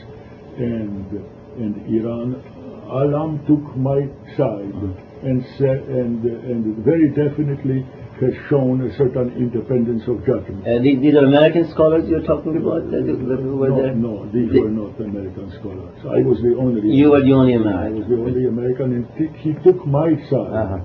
[0.58, 2.40] and and Iran,
[2.88, 4.00] Alam took my
[4.38, 4.80] side
[5.24, 7.86] and and and very definitely
[8.22, 10.68] has shown a certain independence of judgment.
[10.68, 14.62] Uh, these, these are American scholars you're talking about who were No, no, these The-
[14.62, 15.96] were not American scholars.
[16.04, 16.82] I was the only.
[16.92, 17.96] You were the only American.
[17.96, 20.54] I was the only American, and t- he took my side.
[20.64, 20.76] Uh-huh.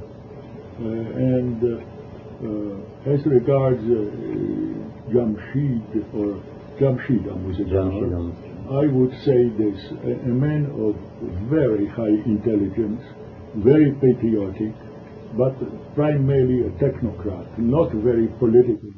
[0.75, 1.79] Uh, and uh,
[2.47, 5.83] uh, as regards uh, Jamshid
[6.15, 6.43] or
[6.81, 8.37] Jamshid Amuzegar, Jamshid Ahmad.
[8.83, 10.97] I would say this: a, a man of
[11.49, 13.03] very high intelligence,
[13.57, 14.75] very patriotic,
[15.37, 15.55] but
[15.95, 18.93] primarily a technocrat, not very political.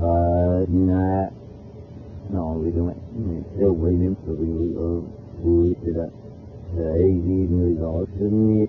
[0.00, 1.32] not
[2.30, 2.96] no, we don't.
[3.54, 5.02] Still waiting for the
[5.42, 6.08] vui thì là
[6.76, 8.66] để đi người đó thương nghiệp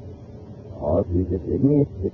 [0.80, 2.12] họ thì sẽ thương nghiệp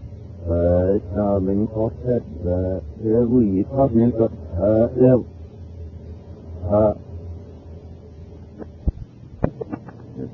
[0.48, 4.28] và cho mình có thật và đưa vui ý thoát nên có
[4.58, 5.24] thở yêu
[6.70, 6.94] thở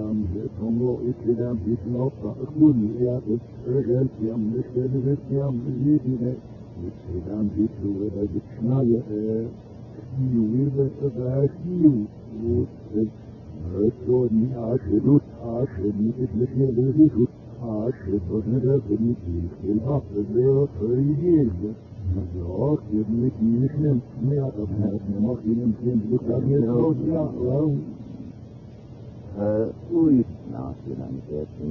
[0.00, 0.24] am
[0.58, 3.20] Kongo ist wieder ein bisschen auf Achmuni, ja,
[3.66, 6.36] Regel, sie haben nicht der Gesetz, sie haben nicht die Idee,
[6.88, 9.46] ist wieder ein bisschen über die Schnalle, äh,
[10.16, 12.06] Kiu, wie wird das da, Kiu,
[12.40, 13.08] wo es
[13.72, 17.28] hört so, nie Asche, Lut, Asche, nicht ist nicht mehr wirklich gut,
[17.60, 21.14] Asche, was nicht das, wenn ich die Stil hab, das wäre für die
[24.28, 26.74] mehr als auf dem Herzen, macht ihnen schlimm, ich sag mir, ja,
[27.12, 27.60] ja, ja,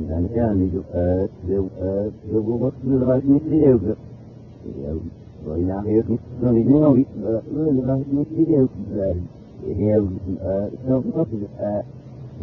[0.09, 3.97] يعني كان يجوقات يجوقات يجوقات لغاية نسي يجوق
[5.47, 6.97] وإلى آخره نسي يجوق
[7.53, 8.69] لغاية نسي يجوق
[9.67, 10.09] يجوق
[10.87, 11.41] سوف تصل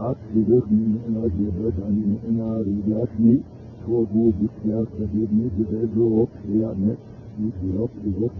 [0.00, 3.40] Aktiviteten acıdır tanımlar ilaçlı
[3.86, 4.06] Çoğu
[4.40, 6.28] bükler sebebini güzel yok
[6.62, 6.92] yani
[7.38, 7.90] Yüzü yok
[8.20, 8.32] yok yok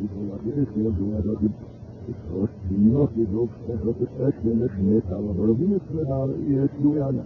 [0.47, 1.53] yok yok yok
[2.93, 3.51] Yok yok
[3.87, 3.97] yok
[4.29, 7.21] eşlemiş ne tabaları bir sıra yetmiyor yani.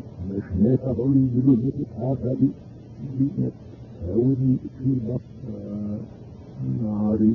[0.62, 1.72] Ne tabaları yüzünü bir
[2.22, 2.48] tabi
[3.18, 3.30] bir
[4.08, 5.18] أولي كلمة
[6.82, 7.34] ناري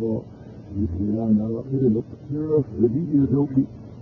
[0.00, 3.64] وإلى نار الأقصر في ذوقي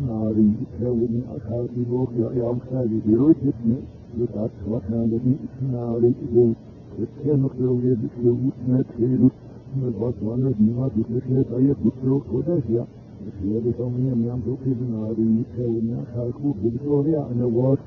[0.00, 3.84] Mari, Elin, Akati, Borgia, Jamsa, die Heroik het niet,
[4.14, 5.20] de dat wat Ik de
[5.70, 6.14] Nari,
[6.96, 9.32] de Kernog, de Wede, de Woednet, niet,
[9.72, 12.86] met wat wanneer niemand doet, de Kerk, hij heeft goed groot Kodesia.
[13.24, 17.80] De Kerk van mij, Miam, ook even Nari, Elin, Akati, ja, en de woord.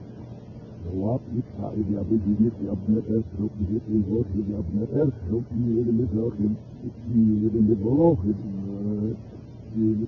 [0.94, 3.24] Wat ik ga, ik heb het hier, ik heb net die
[3.58, 7.24] ik heb het hier, ik heb net ik heb hier in de zorgen, ik zie
[7.26, 8.36] hier in de belogen, ik
[9.74, 10.08] zie hier in de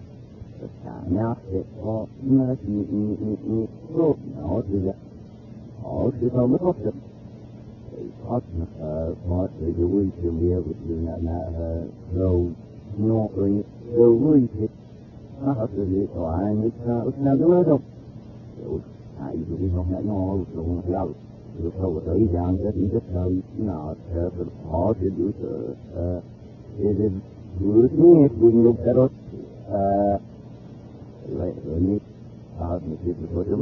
[0.61, 1.93] ศึกษาเนาะเหตุพอ
[2.25, 3.57] เมื่อทีอีอีอี
[3.97, 4.97] รูปหนอทีละ
[5.81, 6.95] หอคือเราไม่ครบจุด
[8.23, 8.43] thoát
[8.79, 11.83] uh, thoát thì the way to live you know not uh,
[12.15, 12.29] so
[12.97, 13.63] no bring
[13.95, 14.65] the way to
[15.45, 17.79] nó hợp từ gì tòa anh ta ước nào đúng đâu
[19.19, 21.09] ai cũng không ngại nó cũng lâu
[21.63, 25.75] được đâu tới rằng cái gì rất lâu nó theo cái khó thì đủ sự
[26.77, 27.09] thì
[27.59, 29.07] đủ thế cũng lúc đó
[31.29, 32.01] Right, no you.
[32.59, 33.53] uh, no,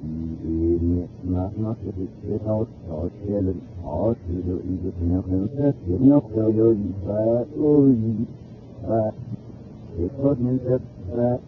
[0.00, 4.40] die not not without thought and thought you.
[4.42, 8.26] do you do now concept you know so you but oh you
[8.86, 9.14] but
[9.96, 10.80] the thought means that
[11.16, 11.40] that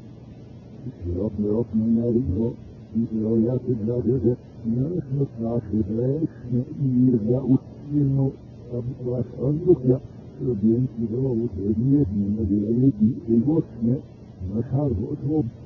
[1.06, 2.52] you don't you don't mean that you know
[2.94, 6.62] you know you have to know this you know it's not not the place you
[7.24, 7.60] know
[7.92, 8.34] you know
[9.04, 9.98] was underdruck ja
[10.38, 14.02] so bien you know was eben nicht mehr die Leute die Emotionen
[14.52, 15.61] was halt was oben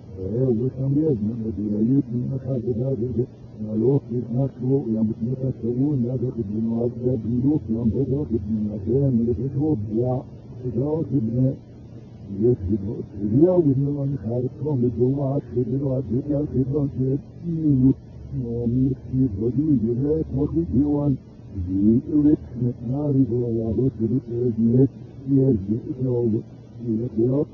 [0.59, 3.27] وكان بيزن مديرية من مشهر بذلك
[3.75, 10.21] الوقت نفسه يمت متسوون لا تقد المعذب بلوك يم بدأت من مكان لتشوف يا
[10.65, 11.53] إجراءات ابن
[12.39, 17.93] يسجد وإسريا وإن من خارجهم للجماعة شدر وعدد الخبران شديد
[18.45, 21.15] ومن السيد وجود جزاء مخيط يوان
[21.67, 22.01] die
[22.59, 24.07] met nari voor ja wat de
[24.55, 24.89] net
[25.27, 25.55] hier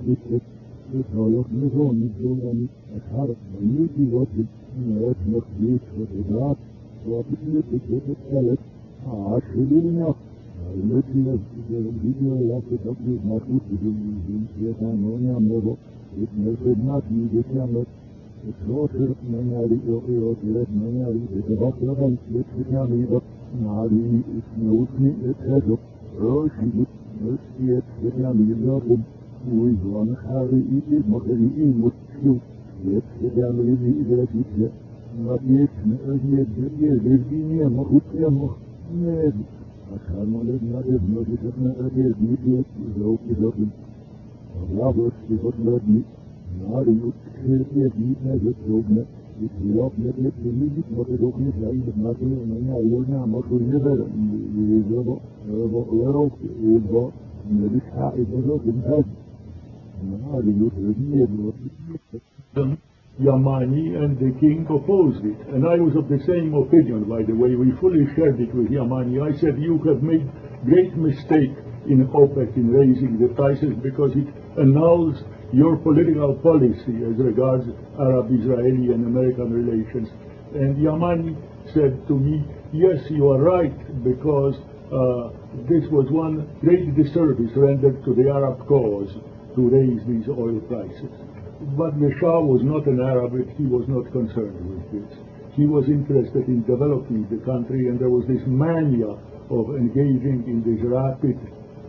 [0.06, 0.48] die
[0.93, 4.47] ik zou dat nu gewoon niet doen en het hart benieuwd die wordt het
[4.86, 6.56] nooit nog niet gedaan.
[7.05, 8.59] Wat ik nu ik het zelf,
[9.05, 10.16] maar jullie nog.
[10.62, 11.24] Maar nu die
[11.69, 15.35] de video laat ik ook niet maar goed te doen, die zien ze gaan nooit
[15.35, 15.77] aan mogen.
[16.14, 17.89] Ik moet het na die gekamerd.
[18.44, 23.06] Het grote mengen die ook heel erg mengen die de Ik van het gegaan die
[23.10, 23.23] dat.
[23.62, 25.81] Maar die is nooit niet het gezond.
[26.19, 26.86] Roosje moet,
[27.20, 29.05] moet je het gegaan die dat komt.
[29.51, 32.36] ويجوان خارئي مغرئي مستيو
[32.86, 34.70] يتسدام يدي إذا جدا
[35.24, 39.32] ما بيتنا أهي الدنيا لبينيا مخوتيا مخوتيا
[39.94, 42.62] أكان ولدنا إذن وجدنا أهي الدنيا
[42.97, 43.52] إذا وكذا
[44.70, 46.02] الله استفاد لدي
[46.70, 49.05] نار يتكير يدينا جدوبنا
[49.43, 54.06] الخلاف يجب تميزك وتدوكي سعيد مثلا من أولنا مصر نبرا
[54.90, 55.16] يرى
[55.51, 56.31] ويرى ويرى
[56.62, 57.10] ويرى ويرى
[57.52, 59.05] ويرى ويرى
[63.20, 65.39] Yamani and the king opposed it.
[65.49, 67.55] And I was of the same opinion, by the way.
[67.55, 69.20] We fully shared it with Yamani.
[69.20, 70.29] I said, you have made
[70.65, 71.53] great mistake
[71.87, 75.23] in OPEC in raising the prices because it annuls
[75.53, 77.69] your political policy as regards
[78.01, 80.09] Arab-Israeli and American relations.
[80.55, 81.37] And Yamani
[81.74, 84.57] said to me, yes, you are right, because
[84.89, 85.33] uh,
[85.69, 89.12] this was one great disservice rendered to the Arab cause
[89.55, 91.12] to raise these oil prices.
[91.79, 95.11] But the Shah was not an Arab, he was not concerned with this.
[95.55, 99.15] He was interested in developing the country, and there was this mania
[99.53, 101.39] of engaging in these rapid,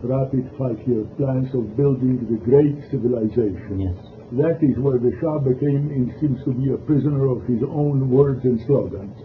[0.04, 3.80] rapid five-year plans of building the great civilization.
[3.80, 3.98] Yes.
[4.36, 8.10] That is where the Shah became, and seems to be a prisoner of his own
[8.10, 9.16] words and slogans.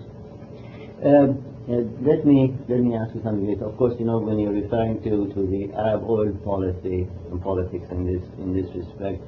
[1.03, 3.45] Um, uh, let me let me ask you something.
[3.61, 7.85] Of course, you know when you're referring to, to the Arab oil policy and politics
[7.91, 9.21] in this in this respect,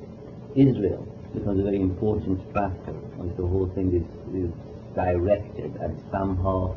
[0.56, 1.06] Israel
[1.38, 4.50] becomes a very important factor as the whole thing is, is
[4.96, 6.74] directed and somehow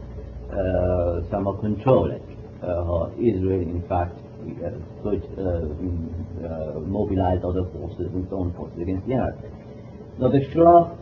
[0.52, 2.20] uh, somehow controlled.
[2.60, 4.68] Uh, Israel, in fact, uh,
[5.02, 6.12] could uh, mm,
[6.44, 9.40] uh, mobilize other forces and so on forces against the Arabs.
[10.18, 10.92] Now the Shah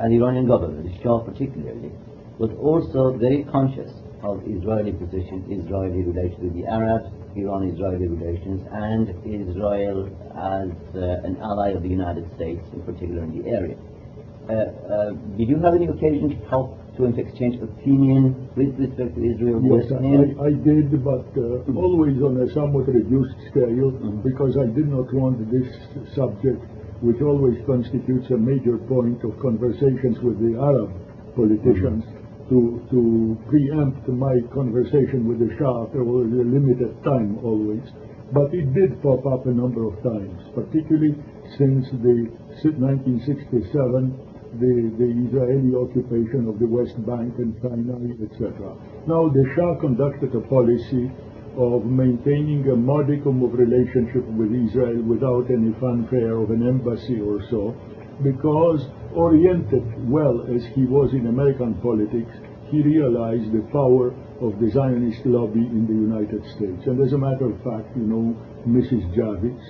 [0.00, 1.92] and the Iranian government, the Shah particularly,
[2.38, 9.10] was also very conscious of Israeli position, Israeli relations with the Arabs, Iran-Israeli relations, and
[9.26, 13.76] Israel as uh, an ally of the United States, in particular in the area.
[14.48, 19.22] Uh, uh, did you have any occasion to talk to exchange opinion with respect to
[19.22, 19.58] Israel?
[19.64, 19.90] Yes.
[19.90, 23.90] I, I did, but uh, always on a somewhat reduced scale,
[24.22, 25.66] because I did not want this
[26.14, 26.60] subject,
[27.00, 30.90] which always constitutes a major point of conversations with the Arab
[31.34, 32.04] politicians,
[32.52, 33.00] to, to
[33.48, 35.88] preempt my conversation with the Shah.
[35.96, 37.80] There was a limited time always,
[38.36, 41.16] but it did pop up a number of times, particularly
[41.56, 42.28] since the
[42.60, 44.28] 1967
[44.60, 48.76] the, the Israeli occupation of the West Bank and Sinai, etc.
[49.08, 51.08] Now, the Shah conducted a policy
[51.56, 57.40] of maintaining a modicum of relationship with Israel without any fanfare of an embassy or
[57.48, 57.72] so,
[58.20, 58.84] because
[59.14, 62.32] oriented well as he was in American politics,
[62.72, 66.88] he realized the power of the Zionist lobby in the United States.
[66.88, 68.32] And as a matter of fact, you know,
[68.66, 69.04] Mrs.
[69.12, 69.60] Javits,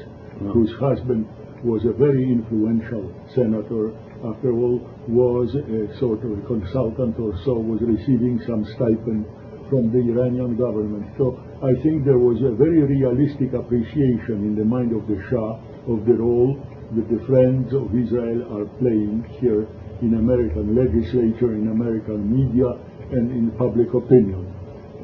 [0.55, 1.27] whose husband
[1.65, 3.91] was a very influential senator,
[4.23, 4.79] after all,
[5.11, 9.27] was a sort of a consultant or so, was receiving some stipend
[9.69, 11.11] from the Iranian government.
[11.19, 15.59] So I think there was a very realistic appreciation in the mind of the Shah
[15.91, 16.55] of the role
[16.95, 19.67] that the friends of Israel are playing here
[20.03, 22.67] in American legislature, in American media,
[23.13, 24.49] and in public opinion,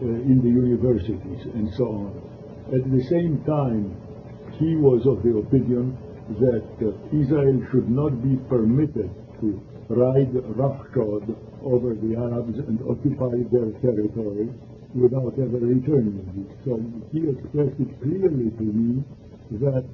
[0.00, 2.12] uh, in the universities, and so on.
[2.72, 3.96] At the same time,
[4.58, 5.96] he was of the opinion
[6.40, 9.10] that uh, Israel should not be permitted
[9.40, 11.24] to ride roughshod
[11.64, 14.48] over the Arabs and occupy their territory
[14.94, 16.50] without ever returning it.
[16.64, 16.80] So
[17.12, 19.04] he expressed it clearly to me
[19.48, 19.84] that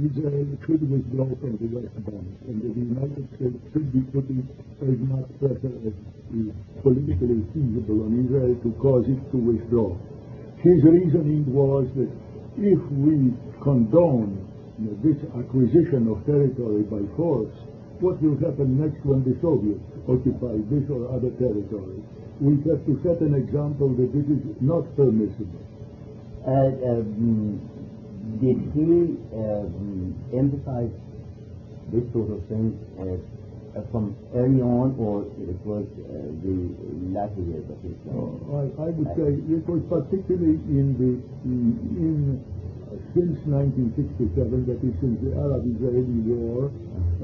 [0.00, 4.40] Israel could withdraw from the West Bank and that the United States should be putting
[4.80, 5.92] as much pressure as
[6.32, 6.48] is
[6.80, 9.92] politically feasible on Israel to cause it to withdraw.
[10.64, 12.08] His reasoning was that
[12.56, 14.48] if we condone
[14.80, 17.52] you know, this acquisition of territory by force,
[18.00, 22.00] what will happen next when the Soviets occupy this or other territory?
[22.40, 25.60] We have to set an example that this is not permissible.
[26.42, 27.04] Uh,
[28.40, 30.94] did he um, emphasize
[31.90, 33.18] this sort of thing uh,
[33.74, 36.56] uh, from early on, or it was uh, the
[37.10, 38.14] latter years of his life?
[38.14, 41.12] Uh, I, I would say it was particularly in the
[41.42, 42.38] in,
[42.86, 46.70] uh, since 1967, that is since the Arab-Israeli war,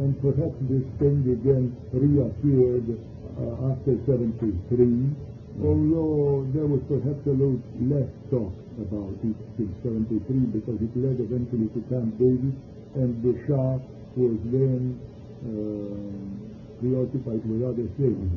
[0.03, 2.97] and perhaps this thing again reappeared
[3.39, 5.15] uh, after 73,
[5.63, 11.19] although there was perhaps a little less talk about it since 73 because it led
[11.19, 12.55] eventually to Camp David,
[12.95, 13.79] and the Shah
[14.17, 14.99] was then
[15.43, 18.31] uh, preoccupied with other things.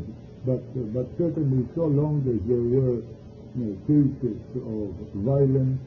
[0.46, 3.06] But, uh, but certainly so long as there were
[3.54, 4.90] you know, cases of
[5.22, 5.78] violence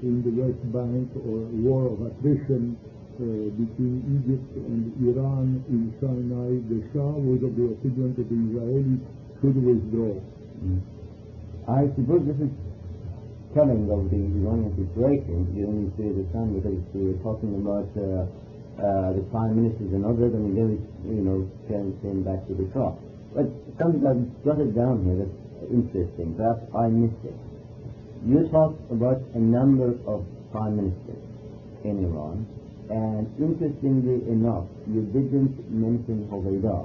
[0.00, 2.80] in the West Bank or war of attrition
[3.20, 9.04] between Egypt and Iran in Sinai, the Shah was of the opinion that the Israelis
[9.44, 10.16] should withdraw.
[10.60, 12.52] I suppose this is
[13.56, 18.28] telling of the Iranian situation during this period of time because we're talking about uh,
[18.76, 22.68] uh, the prime ministers and others, and then it, you know, came, back to the
[22.72, 22.92] Shah.
[23.34, 23.48] But
[23.80, 27.36] something I've jotted down here that's interesting, perhaps I missed it.
[28.26, 31.24] You talked about a number of prime ministers
[31.84, 32.44] in Iran,
[32.92, 36.84] and interestingly enough, you didn't mention Hoveyda,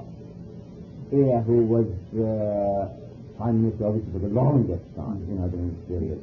[1.44, 3.05] who was uh,
[3.36, 6.20] prime minister obviously for the longest time, in know, during period.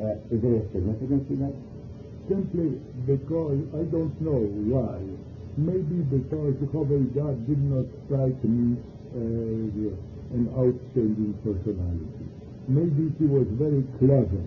[0.00, 1.54] Uh, is there a significance to that?
[2.28, 4.98] Simply because I don't know why.
[5.58, 8.78] Maybe because Hoveyda did not strike me
[9.12, 9.74] as
[10.30, 12.26] an outstanding personality.
[12.70, 14.46] Maybe he was very clever,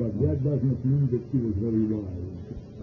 [0.00, 2.34] but that does not mean that he was very wise.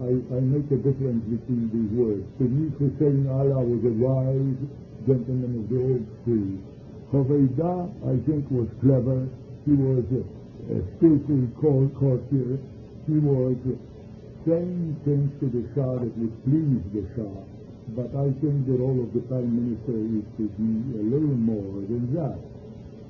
[0.02, 2.24] I, I make a difference between these words.
[2.38, 4.58] To me, Hussein Ala was a wise
[5.06, 6.71] gentleman of the old school.
[7.12, 9.28] Hoveyda, I think, was clever.
[9.68, 10.24] He was a,
[10.72, 11.44] a skillful
[12.00, 12.56] courtier.
[13.04, 13.76] He was uh,
[14.48, 17.36] saying things to the Shah that would please the Shah.
[17.92, 21.84] But I think the role of the Prime Minister is to be a little more
[21.84, 22.40] than that.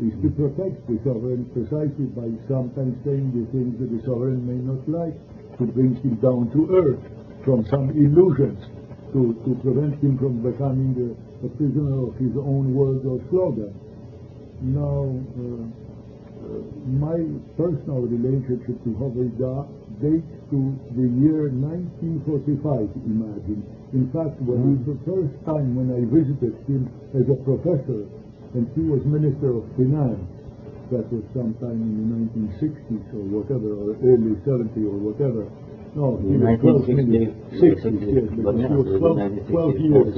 [0.02, 4.58] Is to protect the sovereign precisely by sometimes saying the things that the sovereign may
[4.58, 5.14] not like,
[5.58, 7.04] to bring him down to earth
[7.44, 8.58] from some illusions,
[9.14, 13.76] to, to prevent him from becoming a, a prisoner of his own words or slogans.
[14.62, 15.66] Now, uh,
[16.86, 17.18] my
[17.59, 19.66] personal relationship to Hoveyda
[19.98, 20.59] dates to
[20.94, 23.66] the year 1945, imagine.
[23.90, 28.06] In fact, when it was the first time when I visited him as a professor,
[28.55, 30.22] and he was Minister of Finance,
[30.94, 35.51] that was sometime in the 1960s or whatever, or early 70s or whatever.
[35.98, 40.14] No, he was 12 minutes, 60s, yes, because he was 12, 12 years.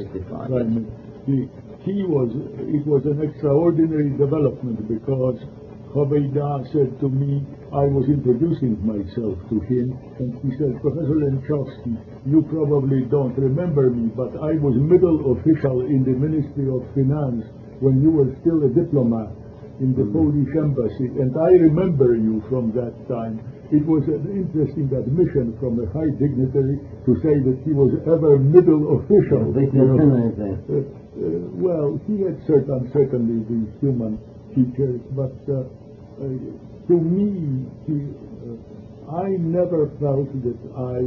[1.84, 2.32] He was,
[2.64, 5.36] it was an extraordinary development because
[5.92, 11.94] Hoveyda said to me, I was introducing myself to him, and he said, Professor Lenczowski,
[12.24, 17.44] you probably don't remember me, but I was middle official in the Ministry of Finance
[17.78, 19.36] when you were still a diplomat
[19.78, 23.42] in the Polish embassy, and I remember you from that time.
[23.70, 28.38] It was an interesting admission from a high dignitary to say that he was ever
[28.38, 29.52] middle official.
[31.14, 34.18] Uh, well, he had certain, certainly the human
[34.50, 35.62] features, but uh,
[36.18, 36.26] uh,
[36.88, 38.10] to me, he,
[39.06, 40.98] I never felt that I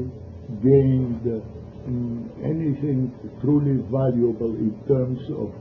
[0.63, 3.11] gained um, anything
[3.41, 5.51] truly valuable in terms of,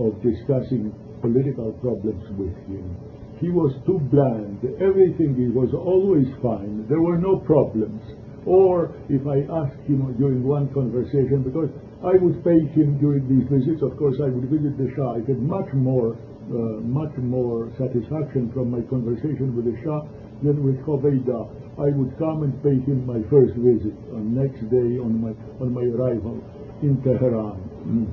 [0.00, 2.96] of discussing political problems with him.
[3.40, 4.60] He was too bland.
[4.80, 6.86] Everything he was always fine.
[6.88, 8.00] There were no problems.
[8.46, 11.68] Or if I asked him during one conversation, because
[12.00, 15.16] I would pay him during these visits, of course I would visit the Shah.
[15.16, 16.16] I had much more,
[16.48, 20.08] uh, much more satisfaction from my conversation with the Shah
[20.40, 21.44] than with Hoveyda.
[21.76, 25.72] I would come and pay him my first visit on next day on my on
[25.76, 26.40] my arrival
[26.80, 27.60] in Tehran.
[27.84, 28.08] Mm.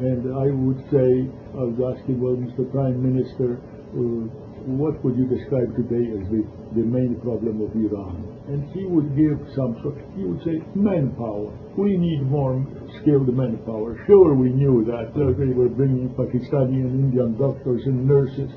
[0.00, 2.64] And I would say, I would ask him, well, Mr.
[2.72, 4.26] Prime Minister, uh,
[4.64, 6.42] what would you describe today as the,
[6.74, 8.39] the main problem of Iran?
[8.50, 11.54] And he would give some sort, he would say, manpower.
[11.78, 12.58] We need more
[13.00, 14.02] skilled manpower.
[14.06, 15.14] Sure, we knew that.
[15.14, 18.50] Uh, they were bringing Pakistani and Indian doctors and nurses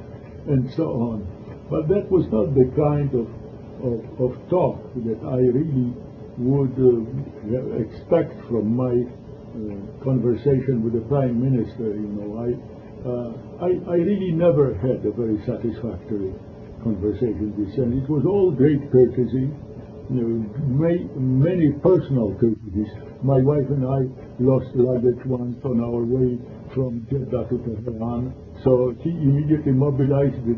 [0.47, 1.27] and so on.
[1.69, 3.29] But that was not the kind of,
[3.85, 5.93] of, of talk that I really
[6.41, 12.49] would uh, expect from my uh, conversation with the prime minister, you know, I,
[13.05, 13.29] uh,
[13.61, 16.33] I, I really never had a very satisfactory
[16.83, 17.93] conversation with him.
[18.01, 19.53] It was all great courtesy,
[20.09, 22.91] you know, may, many personal courtesies.
[23.23, 24.01] My wife and I
[24.39, 26.37] lost luggage once on our way
[26.73, 30.55] from Jeddah to Tehran, so he immediately mobilized the